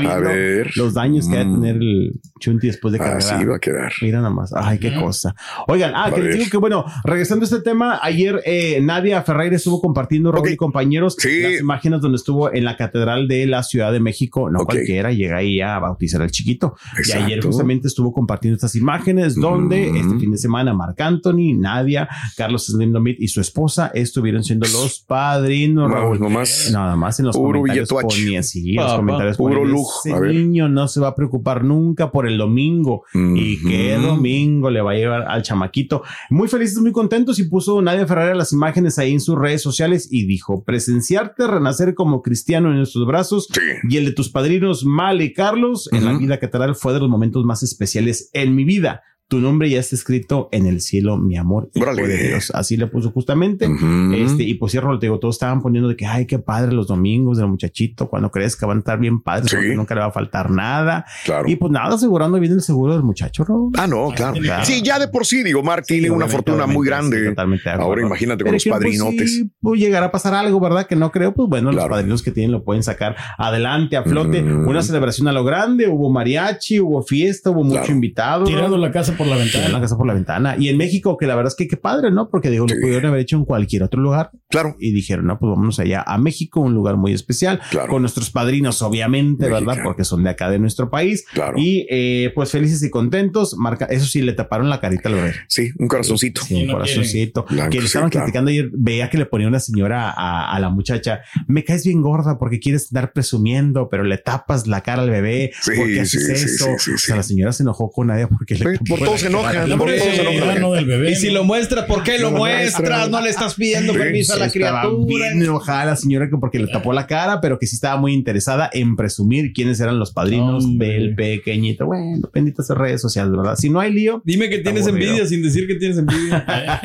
los 0.75 0.93
daños 0.93 1.27
que 1.27 1.35
va 1.35 1.41
a 1.41 1.45
mm. 1.45 1.61
tener 1.61 1.75
el 1.77 2.19
Chunti 2.39 2.67
después 2.67 2.91
de 2.91 2.99
cargar. 2.99 3.17
Así 3.17 3.45
va 3.45 3.55
a 3.55 3.59
quedar. 3.59 3.91
Mira 4.01 4.19
nada 4.19 4.29
más. 4.29 4.53
Ay, 4.53 4.79
qué 4.79 4.93
cosa. 4.93 5.35
Oigan, 5.67 5.93
ah, 5.95 6.11
que 6.13 6.21
les 6.21 6.37
digo 6.37 6.49
que 6.49 6.57
bueno, 6.57 6.85
regresando 7.03 7.43
a 7.43 7.45
este 7.45 7.61
tema, 7.61 7.99
ayer 8.01 8.41
eh, 8.45 8.79
Nadia 8.81 9.21
Ferreira 9.23 9.55
estuvo 9.55 9.81
compartiendo, 9.81 10.31
Raúl 10.31 10.49
y 10.49 10.57
compañeros, 10.57 11.17
las 11.23 11.59
imágenes 11.59 12.01
donde 12.01 12.17
estuvo 12.17 12.53
en 12.53 12.65
la 12.65 12.77
Catedral 12.77 13.27
de 13.27 13.45
la 13.47 13.63
Ciudad 13.63 13.91
de 13.91 13.99
México. 13.99 14.49
No 14.49 14.65
cualquiera 14.65 15.11
llega 15.11 15.37
ahí 15.37 15.61
a 15.61 15.79
bautizar 15.79 16.21
al 16.21 16.31
chiquito. 16.31 16.75
Y 17.07 17.11
ayer 17.11 17.43
justamente 17.43 17.87
estuvo 17.87 18.13
compartiendo 18.13 18.55
estas 18.55 18.75
imágenes 18.75 19.35
donde 19.35 19.91
mm. 19.91 19.95
este 19.95 20.19
fin 20.19 20.31
de 20.31 20.37
semana 20.37 20.73
Marc 20.73 20.99
Anthony, 21.01 21.55
Nadia, 21.57 22.07
Carlos 22.35 22.65
Slim 22.65 22.89
y 23.17 23.27
su 23.27 23.41
esposa 23.41 23.91
estuvieron 23.93 24.43
siendo 24.43 24.67
los 24.67 24.99
padrinos, 24.99 25.91
Raúl. 25.91 26.19
Nada 26.19 26.95
más 26.95 27.19
en 27.19 27.27
los 27.27 27.37
comentarios 27.37 27.89
ponía 27.89 28.39
así, 28.39 28.71
en 28.71 28.83
los 28.83 28.93
comentarios 28.93 29.37
Puro 29.37 29.65
lujo. 29.65 30.01
Ese 30.05 30.19
niño 30.49 30.69
no 30.69 30.87
se 30.87 30.99
va 30.99 31.09
a 31.09 31.15
preocupar 31.15 31.63
nunca 31.63 32.11
por 32.11 32.27
el 32.27 32.37
domingo. 32.37 33.03
Y 33.13 33.61
qué 33.63 33.95
domingo 33.95 34.69
le 34.69 34.81
va 34.81 34.91
a 34.91 34.95
llevar 34.95 35.25
al 35.27 35.43
chamaquito. 35.43 36.03
Muy 36.29 36.47
felices, 36.47 36.79
muy 36.79 36.91
contentos 36.91 37.39
y 37.39 37.43
puso 37.43 37.81
Nadia 37.81 38.07
Ferrara 38.07 38.35
las 38.35 38.53
imágenes 38.53 38.99
ahí 38.99 39.13
en 39.13 39.21
sus 39.21 39.37
redes 39.37 39.61
sociales 39.61 40.07
y 40.11 40.25
dijo, 40.25 40.63
presenciarte 40.63 41.47
renacer 41.47 41.95
como 41.95 42.21
cristiano 42.21 42.69
en 42.69 42.77
nuestros 42.77 43.05
brazos 43.05 43.47
y 43.89 43.97
el 43.97 44.05
de 44.05 44.11
tus 44.11 44.29
padrinos 44.29 44.85
Mal 44.85 45.21
y 45.21 45.33
Carlos 45.33 45.89
en 45.91 46.05
la 46.05 46.17
vida 46.17 46.39
catedral 46.39 46.75
fue 46.75 46.93
de 46.93 46.99
los 46.99 47.09
momentos 47.09 47.45
más 47.45 47.63
especiales 47.63 48.29
en 48.33 48.55
mi 48.55 48.63
vida 48.63 49.03
tu 49.29 49.39
nombre 49.39 49.69
ya 49.69 49.79
está 49.79 49.95
escrito 49.95 50.49
en 50.51 50.65
el 50.65 50.81
cielo, 50.81 51.17
mi 51.17 51.37
amor. 51.37 51.69
Dios. 51.73 52.51
Así 52.55 52.77
le 52.77 52.87
puso 52.87 53.11
justamente. 53.11 53.69
Este, 54.15 54.43
y 54.43 54.55
pues 54.55 54.71
cierro, 54.71 54.97
te 54.97 55.05
digo, 55.05 55.19
todos 55.19 55.35
estaban 55.35 55.61
poniendo 55.61 55.87
de 55.87 55.95
que, 55.95 56.07
ay, 56.07 56.25
qué 56.25 56.39
padre 56.39 56.73
los 56.73 56.87
domingos 56.87 57.37
del 57.37 57.47
muchachito, 57.47 58.09
cuando 58.09 58.31
crees 58.31 58.55
que 58.55 58.65
van 58.65 58.77
a 58.77 58.79
estar 58.79 58.99
bien 58.99 59.21
padres, 59.21 59.53
porque 59.53 59.75
nunca 59.75 59.93
le 59.93 60.01
va 60.01 60.07
a 60.07 60.11
faltar 60.11 60.49
nada. 60.49 61.05
Claro. 61.25 61.47
Y 61.47 61.55
pues 61.57 61.71
nada, 61.71 61.93
asegurando 61.93 62.39
bien 62.39 62.53
el 62.53 62.61
seguro 62.61 62.93
del 62.93 63.03
muchacho, 63.03 63.45
¿no? 63.47 63.69
Ah, 63.77 63.85
no, 63.85 64.09
claro. 64.09 64.35
Sí, 64.63 64.81
ya 64.81 64.97
de 64.97 65.07
por 65.07 65.27
sí, 65.27 65.43
digo, 65.43 65.61
Mark 65.61 65.83
tiene 65.85 66.09
una 66.09 66.27
fortuna 66.27 66.65
muy 66.65 66.87
grande. 66.87 67.29
totalmente 67.29 67.69
Ahora 67.69 68.01
imagínate 68.01 68.43
con 68.43 68.53
los 68.53 68.63
pues, 68.63 68.73
padrinotes. 68.73 69.35
Si 69.35 69.51
pues, 69.61 69.79
llegar 69.79 70.03
a 70.03 70.11
pasar 70.11 70.33
algo, 70.33 70.59
¿verdad? 70.59 70.87
Que 70.87 70.95
no 70.95 71.11
creo, 71.11 71.35
pues 71.35 71.47
bueno, 71.47 71.71
los 71.71 71.85
padrinos 71.85 72.23
que 72.23 72.31
tienen 72.31 72.51
lo 72.51 72.63
pueden 72.63 72.81
sacar 72.81 73.15
adelante, 73.37 73.95
a 73.95 74.03
flote. 74.03 74.41
Una 74.41 74.81
celebración 74.81 75.27
a 75.27 75.33
lo 75.33 75.43
grande, 75.43 75.87
hubo 75.87 76.11
mariachi, 76.11 76.79
hubo 76.79 77.03
fiesta, 77.03 77.51
hubo 77.51 77.63
mucho 77.63 77.91
invitado. 77.91 78.45
Tirando 78.45 78.75
la 78.77 78.91
casa 78.91 79.15
por 79.19 79.27
la 79.27 79.35
ventana. 79.35 79.69
la 79.69 79.81
casa 79.81 79.97
por 79.97 80.07
la 80.07 80.13
ventana. 80.13 80.55
Y 80.57 80.69
en 80.69 80.77
México, 80.77 81.17
que 81.17 81.27
la 81.27 81.35
verdad 81.35 81.51
es 81.51 81.55
que 81.55 81.67
qué 81.67 81.77
padre, 81.77 82.09
¿no? 82.09 82.29
Porque 82.29 82.49
digo, 82.49 82.65
lo 82.65 82.75
pudieron 82.79 83.07
haber 83.07 83.21
hecho 83.21 83.35
en 83.35 83.45
cualquier 83.45 83.83
otro 83.83 84.01
lugar. 84.01 84.31
Claro. 84.49 84.75
Y 84.79 84.91
dijeron, 84.91 85.27
no, 85.27 85.37
pues 85.37 85.49
vámonos 85.49 85.79
allá 85.79 86.03
a 86.07 86.17
México, 86.17 86.61
un 86.61 86.73
lugar 86.73 86.95
muy 86.95 87.13
especial. 87.13 87.59
Claro. 87.69 87.89
Con 87.89 88.01
nuestros 88.01 88.31
padrinos, 88.31 88.81
obviamente, 88.81 89.49
¿verdad? 89.49 89.77
Porque 89.83 90.05
son 90.05 90.23
de 90.23 90.29
acá 90.29 90.49
de 90.49 90.57
nuestro 90.57 90.89
país. 90.89 91.25
Claro. 91.33 91.57
Y 91.57 91.85
eh, 91.89 92.31
pues 92.33 92.51
felices 92.51 92.81
y 92.81 92.89
contentos. 92.89 93.55
Marca, 93.57 93.85
eso 93.85 94.05
sí, 94.05 94.21
le 94.21 94.33
taparon 94.33 94.69
la 94.69 94.79
carita 94.79 95.09
al 95.09 95.15
bebé. 95.15 95.33
Sí, 95.47 95.71
un 95.77 95.87
corazoncito. 95.87 96.41
Sí, 96.41 96.63
un 96.63 96.71
corazoncito. 96.71 97.45
que 97.45 97.79
le 97.79 97.85
estaban 97.85 98.09
criticando 98.09 98.51
ayer, 98.51 98.69
veía 98.71 99.09
que 99.09 99.17
le 99.17 99.25
ponía 99.25 99.47
una 99.47 99.59
señora 99.59 100.09
a, 100.09 100.49
a, 100.55 100.59
la 100.59 100.69
muchacha, 100.69 101.21
me 101.47 101.63
caes 101.63 101.85
bien 101.85 102.01
gorda 102.01 102.39
porque 102.39 102.59
quieres 102.59 102.83
estar 102.83 103.11
presumiendo, 103.11 103.89
pero 103.89 104.03
le 104.03 104.17
tapas 104.17 104.67
la 104.67 104.81
cara 104.81 105.01
al 105.01 105.09
bebé. 105.09 105.51
Sí, 105.61 105.71
porque 105.75 105.99
haces 105.99 106.25
sí, 106.25 106.31
eso. 106.31 106.67
Sí, 106.77 106.91
o 106.91 106.97
sea, 106.97 107.17
la 107.17 107.23
señora 107.23 107.51
se 107.51 107.63
enojó 107.63 107.91
con 107.91 108.07
nadie 108.07 108.27
porque 108.27 108.55
le 108.55 108.79
por 109.09 109.17
todo 109.17 109.17
se 109.17 109.27
enoja. 109.27 111.09
Y 111.09 111.15
si 111.15 111.29
lo 111.29 111.43
muestra, 111.43 111.85
¿por 111.85 112.03
qué 112.03 112.19
lo, 112.19 112.31
muestras? 112.31 113.09
No 113.09 113.21
le 113.21 113.29
estás 113.29 113.55
pidiendo 113.55 113.93
permiso 113.93 114.33
a 114.33 114.37
la 114.37 114.49
criatura. 114.49 115.27
Bien 115.29 115.41
enojada 115.41 115.85
la 115.85 115.95
señora 115.95 116.29
que 116.29 116.37
porque 116.37 116.59
le 116.59 116.67
tapó 116.67 116.93
la 116.93 117.07
cara, 117.07 117.41
pero 117.41 117.59
que 117.59 117.67
sí 117.67 117.75
estaba 117.75 117.97
muy 117.97 118.13
interesada 118.13 118.69
en 118.71 118.95
presumir 118.95 119.53
quiénes 119.53 119.79
eran 119.79 119.99
los 119.99 120.11
padrinos 120.11 120.77
del 120.77 121.15
pequeñito. 121.15 121.85
Bueno, 121.85 122.29
benditas 122.33 122.69
redes 122.69 123.01
sociales, 123.01 123.31
¿verdad? 123.31 123.55
Si 123.55 123.69
no 123.69 123.79
hay 123.79 123.93
lío. 123.93 124.21
Dime 124.25 124.49
que 124.49 124.59
tienes 124.59 124.87
envidia 124.87 125.25
sin 125.25 125.41
decir 125.41 125.67
que 125.67 125.75
tienes 125.75 125.97
envidia. 125.97 126.45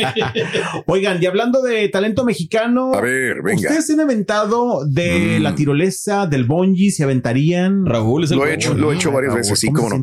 Oigan, 0.86 1.22
y 1.22 1.26
hablando 1.26 1.62
de 1.62 1.88
talento 1.88 2.24
mexicano. 2.24 2.94
A 2.94 3.00
ver, 3.00 3.42
venga. 3.42 3.60
Ustedes 3.60 3.86
se 3.86 3.92
han 3.94 4.00
aventado 4.00 4.84
de 4.86 5.38
mm. 5.38 5.42
la 5.42 5.54
tirolesa, 5.54 6.26
del 6.26 6.44
bungee, 6.44 6.90
se 6.90 7.04
aventarían. 7.04 7.86
Raúl 7.86 8.24
es 8.24 8.30
el 8.30 8.38
Lo 8.38 8.46
he 8.46 8.54
hecho, 8.54 8.74
lo 8.74 8.92
he 8.92 8.96
hecho 8.96 9.12
varias 9.12 9.34
veces, 9.34 9.58
sí, 9.58 9.68
como 9.68 9.90
no 9.90 10.02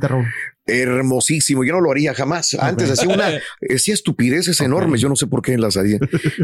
hermosísimo. 0.65 1.63
Yo 1.63 1.73
no 1.73 1.81
lo 1.81 1.91
haría 1.91 2.13
jamás. 2.13 2.55
Antes 2.59 2.89
hacía 2.89 3.13
una, 3.13 3.29
hacía 3.75 3.93
estupideces 3.93 4.59
enormes. 4.61 5.01
Yo 5.01 5.09
no 5.09 5.15
sé 5.15 5.27
por 5.27 5.41
qué 5.41 5.57
las 5.57 5.77
haría, 5.77 5.99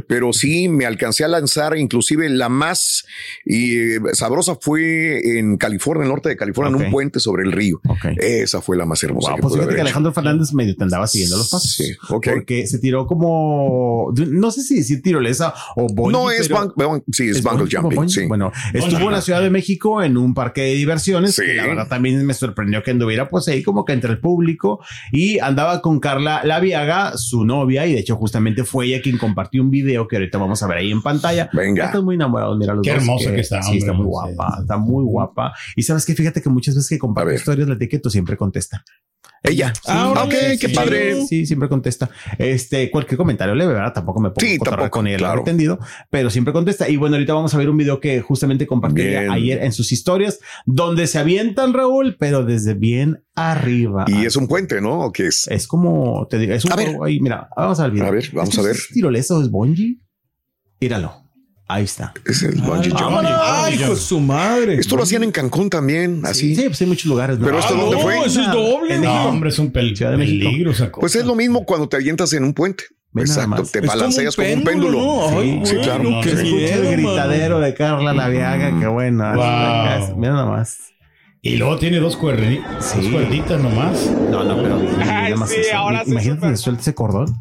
pero 0.07 0.33
sí 0.33 0.67
me 0.69 0.85
alcancé 0.85 1.23
a 1.23 1.27
lanzar. 1.27 1.77
Inclusive 1.77 2.29
la 2.29 2.49
más 2.49 3.05
y, 3.45 3.77
eh, 3.77 3.99
sabrosa 4.13 4.57
fue 4.59 5.39
en 5.39 5.57
California, 5.57 6.03
el 6.03 6.09
norte 6.09 6.29
de 6.29 6.37
California, 6.37 6.75
en 6.77 6.85
un 6.85 6.91
puente 6.91 7.19
sobre 7.19 7.43
el 7.43 7.51
río. 7.51 7.79
Esa 8.17 8.61
fue 8.61 8.77
la 8.77 8.85
más 8.85 9.03
hermosa. 9.03 9.35
pues 9.39 9.53
fíjate 9.53 9.75
que 9.75 9.81
Alejandro 9.81 10.13
Fernández 10.13 10.53
medio 10.53 10.75
te 10.75 10.83
andaba 10.83 11.07
siguiendo 11.07 11.37
los 11.37 11.49
pasos. 11.49 11.75
Sí, 11.75 11.95
Porque 12.07 12.67
se 12.67 12.79
tiró 12.79 13.05
como, 13.05 14.13
no 14.15 14.51
sé 14.51 14.61
si 14.61 14.77
decir 14.77 15.01
tirolesa 15.01 15.53
o 15.75 15.87
bungee, 15.87 16.11
No 16.11 16.31
es, 16.31 16.49
sí, 17.11 17.29
es, 17.29 17.43
bungle 17.43 17.67
jumping. 17.71 18.09
Sí. 18.09 18.25
Bueno, 18.25 18.51
estuvo 18.73 19.07
en 19.07 19.11
la 19.11 19.21
Ciudad 19.21 19.41
de 19.41 19.49
México 19.49 20.01
en 20.03 20.17
un 20.17 20.33
parque 20.33 20.61
de 20.61 20.73
diversiones. 20.75 21.35
Que 21.35 21.53
la 21.53 21.67
verdad 21.67 21.87
también 21.87 22.25
me 22.25 22.33
sorprendió 22.33 22.83
que 22.83 22.91
anduviera 22.91 23.29
pues 23.29 23.47
ahí 23.47 23.63
como 23.63 23.85
que 23.85 23.93
entre 23.93 24.06
el 24.11 24.19
público 24.19 24.83
y 25.11 25.39
andaba 25.39 25.81
con 25.81 25.99
Carla 25.99 26.41
Laviaga, 26.43 27.17
su 27.17 27.45
novia, 27.45 27.85
y 27.85 27.93
de 27.93 27.99
hecho 27.99 28.15
justamente 28.15 28.63
fue 28.63 28.87
ella 28.87 29.01
quien 29.01 29.17
compartió 29.17 29.61
un 29.61 29.69
video 29.69 30.07
que 30.07 30.17
ahorita 30.17 30.37
vamos 30.37 30.61
a 30.63 30.67
ver 30.67 30.77
ahí 30.77 30.91
en 30.91 31.01
pantalla. 31.01 31.49
Venga. 31.53 31.85
Están 31.85 32.05
muy 32.05 32.15
enamorados, 32.15 32.57
mira 32.57 32.73
los 32.73 32.83
Qué 32.83 32.91
hermosa 32.91 33.31
que, 33.33 33.41
está. 33.41 33.61
Sí, 33.61 33.77
está 33.77 33.93
muy 33.93 34.05
guapa, 34.05 34.57
está 34.61 34.77
muy 34.77 35.03
guapa. 35.03 35.53
Y 35.75 35.83
sabes 35.83 36.05
que 36.05 36.13
fíjate 36.15 36.41
que 36.41 36.49
muchas 36.49 36.75
veces 36.75 36.89
que 36.89 36.97
comparte 36.97 37.35
historias, 37.35 37.67
la 37.67 37.75
etiqueta 37.75 38.09
siempre 38.09 38.37
contesta. 38.37 38.83
Ella. 39.47 39.73
ah, 39.87 40.23
ok, 40.25 40.59
qué 40.59 40.69
padre. 40.69 41.25
Sí, 41.25 41.45
siempre 41.45 41.69
contesta. 41.69 42.09
Este, 42.37 42.91
cualquier 42.91 43.17
comentario 43.17 43.55
leve, 43.55 43.73
¿verdad? 43.73 43.93
Tampoco 43.93 44.19
me 44.19 44.29
pongo 44.29 44.47
sí, 44.47 44.57
con 44.89 45.07
él, 45.07 45.17
claro. 45.17 45.39
entendido, 45.39 45.79
pero 46.09 46.29
siempre 46.29 46.53
contesta. 46.53 46.89
Y 46.89 46.97
bueno, 46.97 47.15
ahorita 47.15 47.33
vamos 47.33 47.53
a 47.53 47.57
ver 47.57 47.69
un 47.69 47.77
video 47.77 47.99
que 47.99 48.21
justamente 48.21 48.67
compartí 48.67 49.01
ayer 49.01 49.63
en 49.63 49.71
sus 49.71 49.91
historias, 49.91 50.39
donde 50.65 51.07
se 51.07 51.19
avientan, 51.19 51.73
Raúl, 51.73 52.15
pero 52.19 52.43
desde 52.43 52.73
bien 52.73 53.23
arriba. 53.35 54.05
Y 54.07 54.25
es 54.25 54.35
un 54.35 54.47
puente, 54.47 54.81
¿no? 54.81 55.01
¿O 55.01 55.11
qué 55.11 55.27
es? 55.27 55.47
Es 55.47 55.67
como, 55.67 56.27
te 56.27 56.37
digo, 56.37 56.53
es 56.53 56.65
un... 56.65 56.71
Ahí, 57.03 57.19
mira, 57.19 57.49
vamos 57.55 57.79
a 57.79 57.87
ver. 57.87 58.03
A 58.03 58.11
ver, 58.11 58.29
vamos 58.33 58.57
a 58.57 58.61
ver. 58.61 58.75
¿Es 58.75 58.89
tirolesa 58.89 59.35
o 59.35 59.41
es 59.41 59.49
bungee? 59.49 59.99
Míralo. 60.79 61.26
Ahí 61.69 61.83
está. 61.83 62.13
Es 62.25 62.43
el 62.43 62.61
bungee 62.61 62.91
jumping. 62.91 63.27
Ay, 63.41 63.77
con 63.79 63.97
su 63.97 64.21
madre. 64.21 64.75
Esto 64.75 64.95
lo 64.95 65.03
hacían 65.03 65.23
en 65.23 65.31
Cancún 65.31 65.69
también, 65.69 66.21
así. 66.23 66.55
Sí, 66.55 66.63
pues 66.63 66.79
hay 66.79 66.87
muchos 66.87 67.05
lugares. 67.05 67.37
¿no? 67.39 67.45
Pero 67.45 67.59
esto 67.59 67.75
dónde 67.75 67.97
fue. 67.97 68.25
Eso 68.25 68.41
es 68.41 68.51
doble. 68.51 68.97
No, 68.99 69.29
hombre, 69.29 69.49
es 69.49 69.59
un 69.59 69.71
peligro. 69.71 70.71
Pues 70.99 71.15
es 71.15 71.25
lo 71.25 71.35
mismo 71.35 71.65
cuando 71.65 71.89
te 71.89 71.97
avientas 71.97 72.31
en 72.33 72.43
un 72.43 72.53
puente. 72.53 72.85
Exacto, 73.15 73.63
te 73.63 73.81
balanceas 73.81 74.35
como 74.35 74.53
un 74.53 74.63
péndulo. 74.63 74.99
¿no? 74.99 75.41
Sí, 75.41 75.61
sí, 75.63 75.75
claro. 75.77 76.21
Que 76.21 76.29
escucha 76.29 76.75
el 76.75 76.91
gritadero 76.91 77.59
de 77.59 77.73
Carla 77.73 78.13
Laviaga, 78.13 78.79
que 78.79 78.87
bueno. 78.87 79.33
Mira 80.15 80.33
nada 80.33 80.45
más. 80.45 80.77
Y 81.41 81.55
luego 81.55 81.77
tiene 81.77 81.99
dos, 81.99 82.17
cuerditas, 82.17 82.85
sí. 82.85 83.01
dos 83.01 83.11
cuerditas 83.11 83.61
nomás. 83.61 84.11
No, 84.29 84.43
no, 84.43 84.61
pero. 84.61 84.81
Ay, 84.99 85.33
sí, 85.47 85.69
ahora 85.73 86.03
Imagínate 86.05 86.49
que 86.49 86.57
suelta 86.57 86.81
ese 86.81 86.93
cordón. 86.93 87.37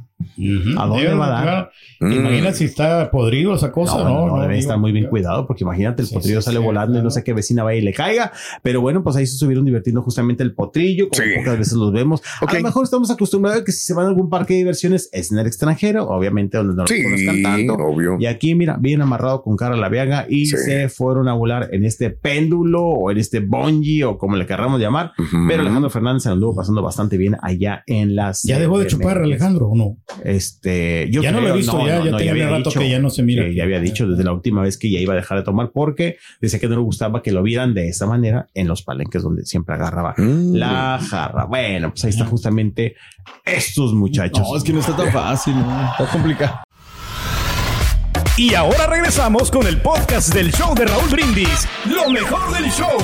¿A 0.78 0.86
dónde 0.86 1.14
va 1.14 1.26
a 1.26 1.44
dar? 1.44 1.70
¿Te 1.98 2.14
imaginas 2.14 2.56
si 2.56 2.64
está 2.64 3.10
podrido 3.10 3.54
esa 3.54 3.70
cosa? 3.70 3.98
No, 4.02 4.26
no, 4.26 4.40
debe 4.40 4.58
estar 4.58 4.78
muy 4.78 4.92
bien 4.92 5.06
cuidado 5.08 5.46
porque 5.46 5.64
imagínate 5.64 6.02
el 6.02 6.08
potrillo 6.08 6.40
sale 6.40 6.58
volando 6.58 6.98
y 6.98 7.02
no 7.02 7.10
sé 7.10 7.22
qué 7.22 7.32
vecina 7.32 7.62
vaya 7.64 7.78
y 7.78 7.82
le 7.82 7.92
caiga. 7.92 8.32
Pero 8.62 8.80
bueno, 8.80 9.02
pues 9.02 9.16
ahí 9.16 9.26
se 9.26 9.34
estuvieron 9.34 9.64
divirtiendo 9.64 10.02
justamente 10.02 10.42
el 10.42 10.54
potrillo, 10.54 11.08
como 11.08 11.22
pocas 11.36 11.58
veces 11.58 11.74
los 11.74 11.92
vemos. 11.92 12.22
A 12.40 12.52
lo 12.52 12.62
mejor 12.62 12.84
estamos 12.84 13.10
acostumbrados 13.10 13.60
a 13.60 13.64
que 13.64 13.72
si 13.72 13.84
se 13.84 13.94
van 13.94 14.06
a 14.06 14.08
algún 14.08 14.30
parque 14.30 14.54
de 14.54 14.58
diversiones 14.60 15.08
es 15.12 15.32
en 15.32 15.38
el 15.38 15.46
extranjero, 15.46 16.08
obviamente 16.08 16.56
donde 16.56 16.74
no 16.74 16.84
lo 16.84 17.02
conozcan 17.04 17.42
tanto. 17.42 17.74
obvio. 17.74 18.16
Y 18.18 18.26
aquí, 18.26 18.54
mira, 18.54 18.76
bien 18.80 19.02
amarrado 19.02 19.42
con 19.42 19.56
cara 19.56 19.74
a 19.74 19.78
la 19.78 19.88
viaga 19.88 20.26
y 20.28 20.46
se 20.46 20.88
fueron 20.88 21.28
a 21.28 21.34
volar 21.34 21.68
en 21.72 21.84
este 21.84 22.10
péndulo 22.10 22.82
o 22.82 23.10
en 23.10 23.18
este 23.18 23.40
bungee 23.40 24.04
o 24.04 24.16
como 24.18 24.36
le 24.36 24.46
querramos 24.46 24.80
llamar. 24.80 25.12
Pero 25.48 25.60
Alejandro 25.60 25.90
Fernández 25.90 26.22
se 26.22 26.28
lo 26.30 26.34
anduvo 26.34 26.56
pasando 26.56 26.82
bastante 26.82 27.16
bien 27.16 27.36
allá 27.42 27.82
en 27.86 28.16
las. 28.16 28.42
¿Ya 28.44 28.58
dejó 28.58 28.78
de 28.78 28.86
chupar 28.86 29.18
Alejandro 29.18 29.68
o 29.68 29.76
no? 29.76 29.96
Este, 30.24 31.08
yo 31.10 31.20
ya 31.20 31.32
no 31.32 31.40
lo 31.40 31.48
he 31.48 31.56
visto, 31.56 31.84
ya, 31.84 32.02
ya 32.04 32.16
tenía 32.16 32.48
rato 32.48 32.70
que 32.70 32.88
ya 32.88 32.98
no 33.00 33.10
se 33.10 33.22
mira. 33.24 33.48
ya 33.50 33.64
había 33.64 33.80
dicho 33.80 34.06
desde 34.08 34.22
la 34.22 34.32
última 34.32 34.62
vez 34.62 34.78
que 34.78 34.88
ya 34.90 35.00
iba 35.00 35.12
a 35.12 35.16
dejar 35.16 35.38
de 35.38 35.44
tomar 35.44 35.70
porque 35.72 36.16
decía 36.40 36.60
que 36.60 36.68
no 36.68 36.76
le 36.76 36.82
gustaba 36.82 37.22
que 37.22 37.32
lo 37.32 37.42
vieran 37.42 37.74
de 37.74 37.88
esa 37.88 38.06
manera 38.06 38.46
en 38.54 38.68
los 38.68 38.82
palenques 38.82 39.22
donde 39.22 39.44
siempre 39.44 39.74
agarraba 39.74 40.14
Mm. 40.16 40.54
la 40.54 41.00
jarra. 41.10 41.44
Bueno, 41.46 41.90
pues 41.90 42.04
ahí 42.04 42.10
está 42.10 42.24
justamente 42.24 42.94
estos 43.44 43.92
muchachos. 43.94 44.38
No, 44.48 44.56
es 44.56 44.62
que 44.62 44.72
no 44.72 44.80
está 44.80 44.96
tan 44.96 45.12
fácil, 45.12 45.54
está 45.56 46.06
complicado. 46.12 46.60
Y 48.38 48.54
ahora 48.54 48.86
regresamos 48.86 49.50
con 49.50 49.66
el 49.66 49.78
podcast 49.80 50.32
del 50.34 50.52
show 50.52 50.74
de 50.74 50.84
Raúl 50.84 51.08
Brindis, 51.10 51.66
lo 51.86 52.10
mejor 52.10 52.52
del 52.54 52.70
show. 52.70 52.96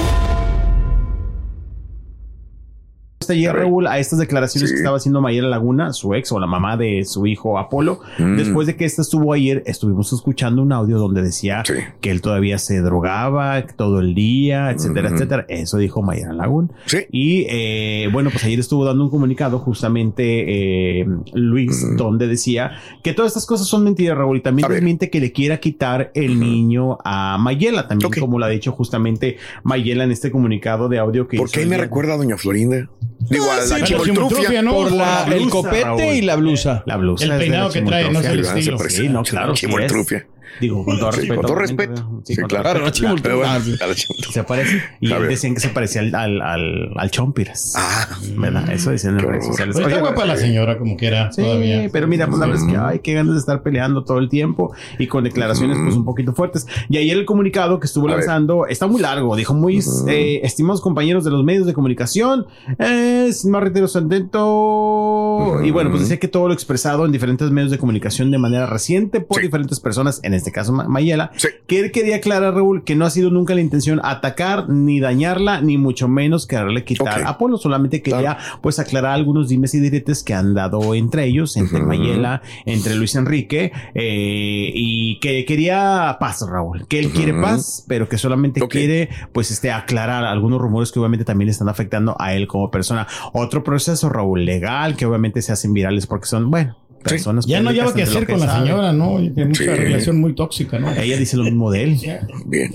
Ayer, 3.31 3.55
Raúl, 3.55 3.87
a 3.87 3.99
estas 3.99 4.19
declaraciones 4.19 4.71
que 4.71 4.79
estaba 4.79 4.97
haciendo 4.97 5.21
Mayela 5.21 5.49
Laguna, 5.49 5.93
su 5.93 6.15
ex 6.15 6.33
o 6.33 6.41
la 6.41 6.47
mamá 6.47 6.77
de 6.77 7.05
su 7.05 7.27
hijo 7.27 7.59
Apolo. 7.59 8.01
Mm. 8.19 8.37
Después 8.37 8.67
de 8.67 8.77
que 8.77 8.85
esta 8.85 9.03
estuvo 9.03 9.33
ayer, 9.33 9.63
estuvimos 9.67 10.13
escuchando 10.13 10.63
un 10.63 10.73
audio 10.73 10.99
donde 10.99 11.23
decía 11.23 11.63
que 12.01 12.11
él 12.11 12.21
todavía 12.21 12.59
se 12.59 12.81
drogaba 12.81 13.65
todo 13.67 14.01
el 14.01 14.15
día, 14.15 14.71
etcétera, 14.71 15.11
etcétera. 15.11 15.47
Eso 15.49 15.79
dijo 15.79 16.03
Mayela 16.03 16.33
Laguna. 16.33 16.69
Y 17.11 17.47
eh, 17.49 18.09
bueno, 18.13 18.31
pues 18.31 18.45
ayer 18.45 18.59
estuvo 18.59 18.85
dando 18.85 19.05
un 19.05 19.11
comunicado 19.11 19.59
justamente 19.59 21.01
eh, 21.01 21.07
Luis, 21.35 21.87
donde 21.97 22.27
decía 22.27 22.73
que 23.03 23.13
todas 23.13 23.31
estas 23.31 23.47
cosas 23.47 23.67
son 23.67 23.85
mentiras, 23.85 24.17
Raúl, 24.17 24.39
y 24.39 24.41
también 24.41 24.69
desmiente 24.69 25.11
que 25.11 25.21
le 25.21 25.33
quiera 25.33 25.59
quitar 25.61 26.11
el 26.15 26.39
niño 26.39 26.99
a 27.05 27.39
Mayela, 27.39 27.89
también 27.89 28.11
como 28.19 28.39
lo 28.39 28.45
ha 28.45 28.49
dicho 28.49 28.73
justamente 28.73 29.37
Mayela 29.63 30.05
en 30.05 30.13
este 30.13 30.31
comunicado 30.31 30.89
de 30.89 30.99
audio 30.99 31.29
que 31.29 31.37
¿Por 31.37 31.49
hizo 31.49 31.61
qué 31.61 31.67
me 31.67 31.77
recuerda 31.77 32.15
a 32.15 32.17
Doña 32.17 32.37
Florinda? 32.37 32.89
Digo, 33.29 33.51
a 33.51 33.57
la 33.57 33.63
Sí, 33.63 33.75
chimoltrufia. 33.85 34.63
Por 34.65 34.93
la- 34.93 35.25
el 35.31 35.49
copete 35.49 36.15
y 36.17 36.23
la 36.23 36.37
blusa. 36.37 36.83
La 36.87 36.97
blusa. 36.97 37.25
El 37.25 37.39
peinado 37.39 37.71
que 37.71 37.83
trae, 37.83 38.11
no 38.11 38.23
sé 38.23 38.33
el 38.33 38.41
estilo. 38.41 38.79
Sí, 38.89 39.09
no, 39.09 39.23
claro. 39.23 39.55
Chimoltrufia. 39.55 40.27
Digo, 40.61 40.85
con 40.85 40.99
todo 40.99 41.13
Sí, 41.13 41.21
respeto. 41.21 41.41
con 41.41 41.47
todo 41.51 41.59
respeto. 41.59 42.21
Sí, 42.25 42.37
claro. 42.37 42.81
Se 44.31 44.45
parece. 44.45 44.83
Y 45.01 45.09
decían 45.13 45.55
que 45.55 45.61
se 45.61 45.69
parecía 45.69 46.01
al, 46.03 46.15
al, 46.15 46.41
al, 46.43 46.91
al 46.97 47.11
Chompiras. 47.11 47.75
Ah, 47.77 48.09
¿verdad? 48.37 48.71
Eso 48.73 48.91
decían 48.91 49.19
en 49.19 49.27
redes 49.29 49.47
sociales. 49.47 49.75
Pero 49.77 49.89
está 49.89 50.01
Oye, 50.01 50.07
guapa 50.09 50.25
la 50.27 50.37
señora 50.37 50.79
como 50.79 50.97
quiera 50.97 51.33
Sí, 51.33 51.43
todavía. 51.43 51.89
pero 51.93 52.07
mira, 52.07 52.27
pues 52.27 52.39
la 52.39 52.47
verdad 52.47 52.63
es 52.67 52.71
que 52.71 52.77
ay, 52.79 52.99
qué 53.01 53.15
ganas 53.15 53.35
de 53.35 53.41
estar 53.41 53.63
peleando 53.63 54.05
todo 54.05 54.19
el 54.19 54.29
tiempo 54.29 54.73
y 54.99 55.07
con 55.07 55.25
declaraciones 55.25 55.79
pues 55.83 55.97
un 55.97 56.05
poquito 56.05 56.33
fuertes. 56.35 56.67
Y 56.89 56.97
ayer 56.99 57.17
el 57.17 57.25
comunicado 57.25 57.81
que 57.81 57.87
estuvo 57.87 58.07
A 58.07 58.11
ver. 58.11 58.19
lanzando 58.19 58.67
está 58.67 58.87
muy 58.87 59.01
largo, 59.01 59.35
dijo 59.37 59.55
muy 59.55 59.81
eh, 60.09 60.41
estimados 60.43 60.81
compañeros 60.81 61.25
de 61.25 61.31
los 61.31 61.45
medios 61.45 61.67
de 61.67 61.73
comunicación, 61.75 62.47
eh, 62.79 63.31
sin 63.33 63.51
más 63.51 63.63
reitero 63.63 63.89
su 63.89 63.99
atento. 63.99 65.61
Y 65.65 65.71
bueno, 65.71 65.91
pues 65.91 66.03
decía 66.03 66.19
que 66.19 66.29
todo 66.29 66.49
lo 66.49 66.55
expresado 66.55 67.05
en 67.07 67.13
diferentes 67.13 67.51
medios 67.51 67.71
de 67.71 67.79
comunicación 67.79 68.31
de 68.31 68.39
manera 68.39 68.67
reciente 68.67 69.21
por 69.21 69.41
diferentes 69.43 69.81
personas, 69.81 70.21
en 70.23 70.32
este 70.35 70.53
caso 70.53 70.73
Ma- 70.73 70.89
Mayela, 70.89 71.31
que 71.67 71.81
él 71.81 71.91
quería 71.93 72.17
aclarar, 72.17 72.55
Raúl, 72.55 72.85
que 72.85 72.95
no 72.97 73.05
ha 73.05 73.11
sido 73.11 73.31
nunca 73.31 73.55
la 73.55 73.61
intención 73.61 74.01
atacar 74.03 74.69
ni 74.69 75.01
dañarla, 75.01 75.61
ni 75.61 75.79
mucho 75.79 76.09
menos 76.09 76.47
quererle 76.47 76.85
quitar 76.85 77.21
a 77.27 77.39
Polo, 77.39 77.57
solamente 77.59 78.03
quería 78.03 78.39
pues 78.63 78.79
aclarar 78.79 79.13
algunos 79.13 79.49
dimes 79.49 79.75
y 79.75 79.81
diretes 79.81 80.23
que 80.23 80.35
han 80.35 80.55
dado 80.55 80.95
entre 80.95 81.25
ellos, 81.25 81.57
entre 81.57 81.81
Mayela, 81.83 82.43
entre 82.67 82.95
Luis 82.95 83.15
Enrique, 83.15 83.73
eh, 83.95 84.71
y 84.75 85.19
que 85.21 85.45
quería 85.45 86.17
paz, 86.21 86.45
Raúl, 86.49 86.87
que 86.89 86.99
él 86.99 87.11
quiere 87.11 87.33
paz, 87.41 87.85
pero 87.89 88.09
que 88.09 88.19
solamente 88.19 88.61
quiere 88.69 89.09
pues 89.33 89.51
este 89.51 89.71
aclarar 89.71 90.25
algunos 90.25 90.61
rumores 90.61 90.93
que 90.93 90.99
obviamente 90.99 91.25
también 91.25 91.47
le 91.47 91.53
están 91.53 91.69
afectando 91.69 92.17
a 92.19 92.35
él 92.35 92.47
como 92.47 92.71
persona. 92.71 93.07
Otro 93.33 93.63
proceso, 93.65 94.09
Raúl, 94.09 94.45
legal, 94.45 94.97
que 94.97 95.07
obviamente 95.07 95.43
se 95.43 95.53
hacen 95.53 95.73
virales 95.73 96.07
porque 96.07 96.27
son, 96.27 96.51
bueno, 96.51 96.77
personas 97.03 97.47
Ya 97.47 97.61
no 97.61 97.71
lleva 97.73 97.93
que 97.93 98.03
hacer 98.03 98.27
con 98.27 98.41
la 98.41 98.59
señora, 98.61 98.93
¿no? 98.93 99.17
Tiene 99.19 99.47
mucha 99.47 99.63
Sí. 99.65 99.67
relación 99.71 100.21
muy 100.21 100.35
tóxica, 100.35 100.79
¿no? 100.79 100.91
Ella 100.93 101.17
dice 101.17 101.37
lo 101.37 101.45
mismo 101.45 101.71
de 101.71 101.83
él. 101.85 101.99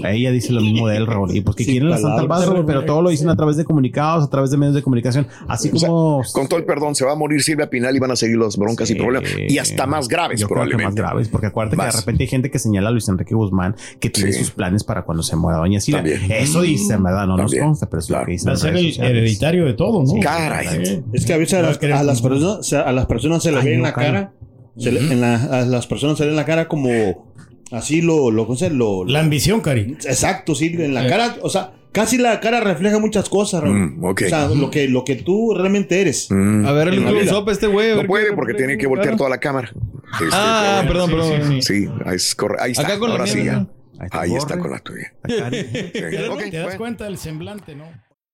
Ella 0.03 0.31
dice 0.31 0.53
lo 0.53 0.61
mismo 0.61 0.87
de 0.87 0.97
él, 0.97 1.07
Raúl. 1.07 1.35
Y 1.35 1.41
pues 1.41 1.55
que 1.55 1.63
Sí, 1.63 1.71
quieren 1.71 1.89
la 1.89 1.97
Santa. 1.97 2.27
Paz, 2.27 2.45
Raúl, 2.47 2.65
pero 2.65 2.83
todo 2.85 3.01
lo 3.01 3.09
dicen 3.09 3.29
a 3.29 3.35
través 3.35 3.57
de 3.57 3.63
comunicados, 3.65 4.25
a 4.25 4.29
través 4.29 4.51
de 4.51 4.57
medios 4.57 4.75
de 4.75 4.81
comunicación. 4.81 5.27
Así 5.47 5.69
O 5.73 5.77
sea, 5.77 5.89
como. 5.89 6.21
con 6.33 6.47
todo 6.47 6.59
el 6.59 6.65
perdón, 6.65 6.95
se 6.95 7.05
va 7.05 7.13
a 7.13 7.15
morir 7.15 7.41
Silvia 7.41 7.69
Pinal 7.69 7.95
y 7.95 7.99
van 7.99 8.11
a 8.11 8.15
seguir 8.15 8.37
las 8.37 8.57
broncas 8.57 8.89
y 8.89 8.95
problemas. 8.95 9.29
Y 9.47 9.57
hasta 9.57 9.85
más 9.87 10.07
graves, 10.07 10.39
Yo 10.41 10.47
creo 10.47 10.57
que 10.57 10.61
más 10.63 10.69
probablemente. 10.69 11.01
graves, 11.01 11.27
porque 11.29 11.47
acuérdate 11.47 11.77
que 11.77 11.83
de 11.85 11.91
repente 11.91 12.23
hay 12.23 12.27
gente 12.29 12.51
que 12.51 12.59
señala 12.59 12.89
a 12.89 12.91
Luis 12.91 13.07
Enrique 13.07 13.35
Guzmán 13.35 13.75
que 13.99 14.09
tiene 14.09 14.33
sus 14.33 14.51
planes 14.51 14.83
para 14.83 15.03
cuando 15.03 15.23
se 15.23 15.35
muera 15.35 15.59
Doña 15.59 15.79
Silvia. 15.79 16.01
También. 16.03 16.31
Eso 16.31 16.61
dicen, 16.61 17.03
¿verdad? 17.03 17.27
No 17.27 17.37
También. 17.37 17.59
nos 17.59 17.67
consta, 17.69 17.89
pero 17.89 17.99
es 18.01 18.09
lo 18.09 18.25
que 18.25 18.31
dicen. 18.31 18.49
Va 18.49 18.53
a 18.53 18.57
ser 18.57 18.71
redes 18.73 18.85
el 18.85 18.91
sociales. 18.93 19.17
hereditario 19.17 19.65
de 19.65 19.73
todo, 19.73 20.03
¿no? 20.03 20.19
Caray. 20.21 21.03
Es 21.13 21.25
que 21.25 21.33
a 21.33 21.37
veces 21.37 21.59
a 21.59 21.61
las, 21.61 21.81
a 21.81 22.03
las 22.03 22.21
personas, 22.21 22.57
o 22.59 22.63
sea, 22.63 22.81
a 22.81 22.91
las 22.91 23.05
personas 23.05 23.43
se 23.43 23.51
le 23.51 23.59
Ay, 23.59 23.65
ve 23.65 23.73
en 23.75 23.81
la 23.81 23.93
cara, 23.93 24.16
se 24.77 24.91
le- 24.91 24.99
en 25.11 25.21
la- 25.21 25.35
a 25.43 25.65
las 25.65 25.87
personas 25.87 26.17
se 26.17 26.23
le 26.25 26.31
en 26.31 26.35
la 26.35 26.45
cara 26.45 26.67
como 26.67 27.33
así 27.71 28.01
lo, 28.01 28.31
lo, 28.31 28.45
lo, 28.71 29.05
La 29.05 29.19
ambición, 29.19 29.61
Cari. 29.61 29.97
Exacto, 30.05 30.55
sí, 30.55 30.67
en 30.77 30.93
la 30.93 31.05
Eh. 31.05 31.09
cara, 31.09 31.35
o 31.41 31.49
sea, 31.49 31.73
casi 31.91 32.17
la 32.17 32.39
cara 32.39 32.59
refleja 32.59 32.99
muchas 32.99 33.27
cosas. 33.29 33.63
Mm, 33.65 34.03
ok. 34.03 34.21
O 34.25 34.29
sea, 34.29 34.47
lo 34.49 34.69
que, 34.71 34.87
lo 34.87 35.03
que 35.03 35.15
tú 35.15 35.53
realmente 35.55 35.99
eres. 35.99 36.27
Mm. 36.29 36.65
A 36.65 36.71
ver, 36.71 36.87
el 36.89 37.03
la 37.03 37.11
a 37.51 37.53
este 37.53 37.67
güey. 37.67 37.95
No 37.95 38.05
puede 38.05 38.33
porque 38.33 38.53
tiene 38.53 38.77
que 38.77 38.87
voltear 38.87 39.15
toda 39.17 39.29
la 39.29 39.39
cámara. 39.39 39.71
Este, 40.13 40.25
Ah, 40.31 40.83
pero 40.87 41.05
perdón, 41.05 41.11
bueno, 41.11 41.29
perdón. 41.43 41.61
Sí, 41.61 41.85
sí, 41.85 41.89
ahí, 42.05 42.15
es 42.15 42.35
ahí 42.59 42.71
está. 42.71 42.83
Acá 42.83 42.99
con 42.99 43.09
la 43.09 43.15
Ahora 43.15 43.23
mía, 43.25 43.33
sí 43.33 43.43
ya. 43.45 43.53
¿no? 43.59 43.69
Ahí 44.11 44.35
está 44.35 44.57
con 44.59 44.71
la 44.71 44.79
tuya. 44.79 45.11
Te 45.23 45.37
das, 45.39 46.29
Ok, 46.29 46.39
te 46.39 46.51
das 46.57 46.63
bueno. 46.65 46.77
cuenta 46.77 47.03
del 47.05 47.17
semblante, 47.17 47.75
¿no? 47.75 47.85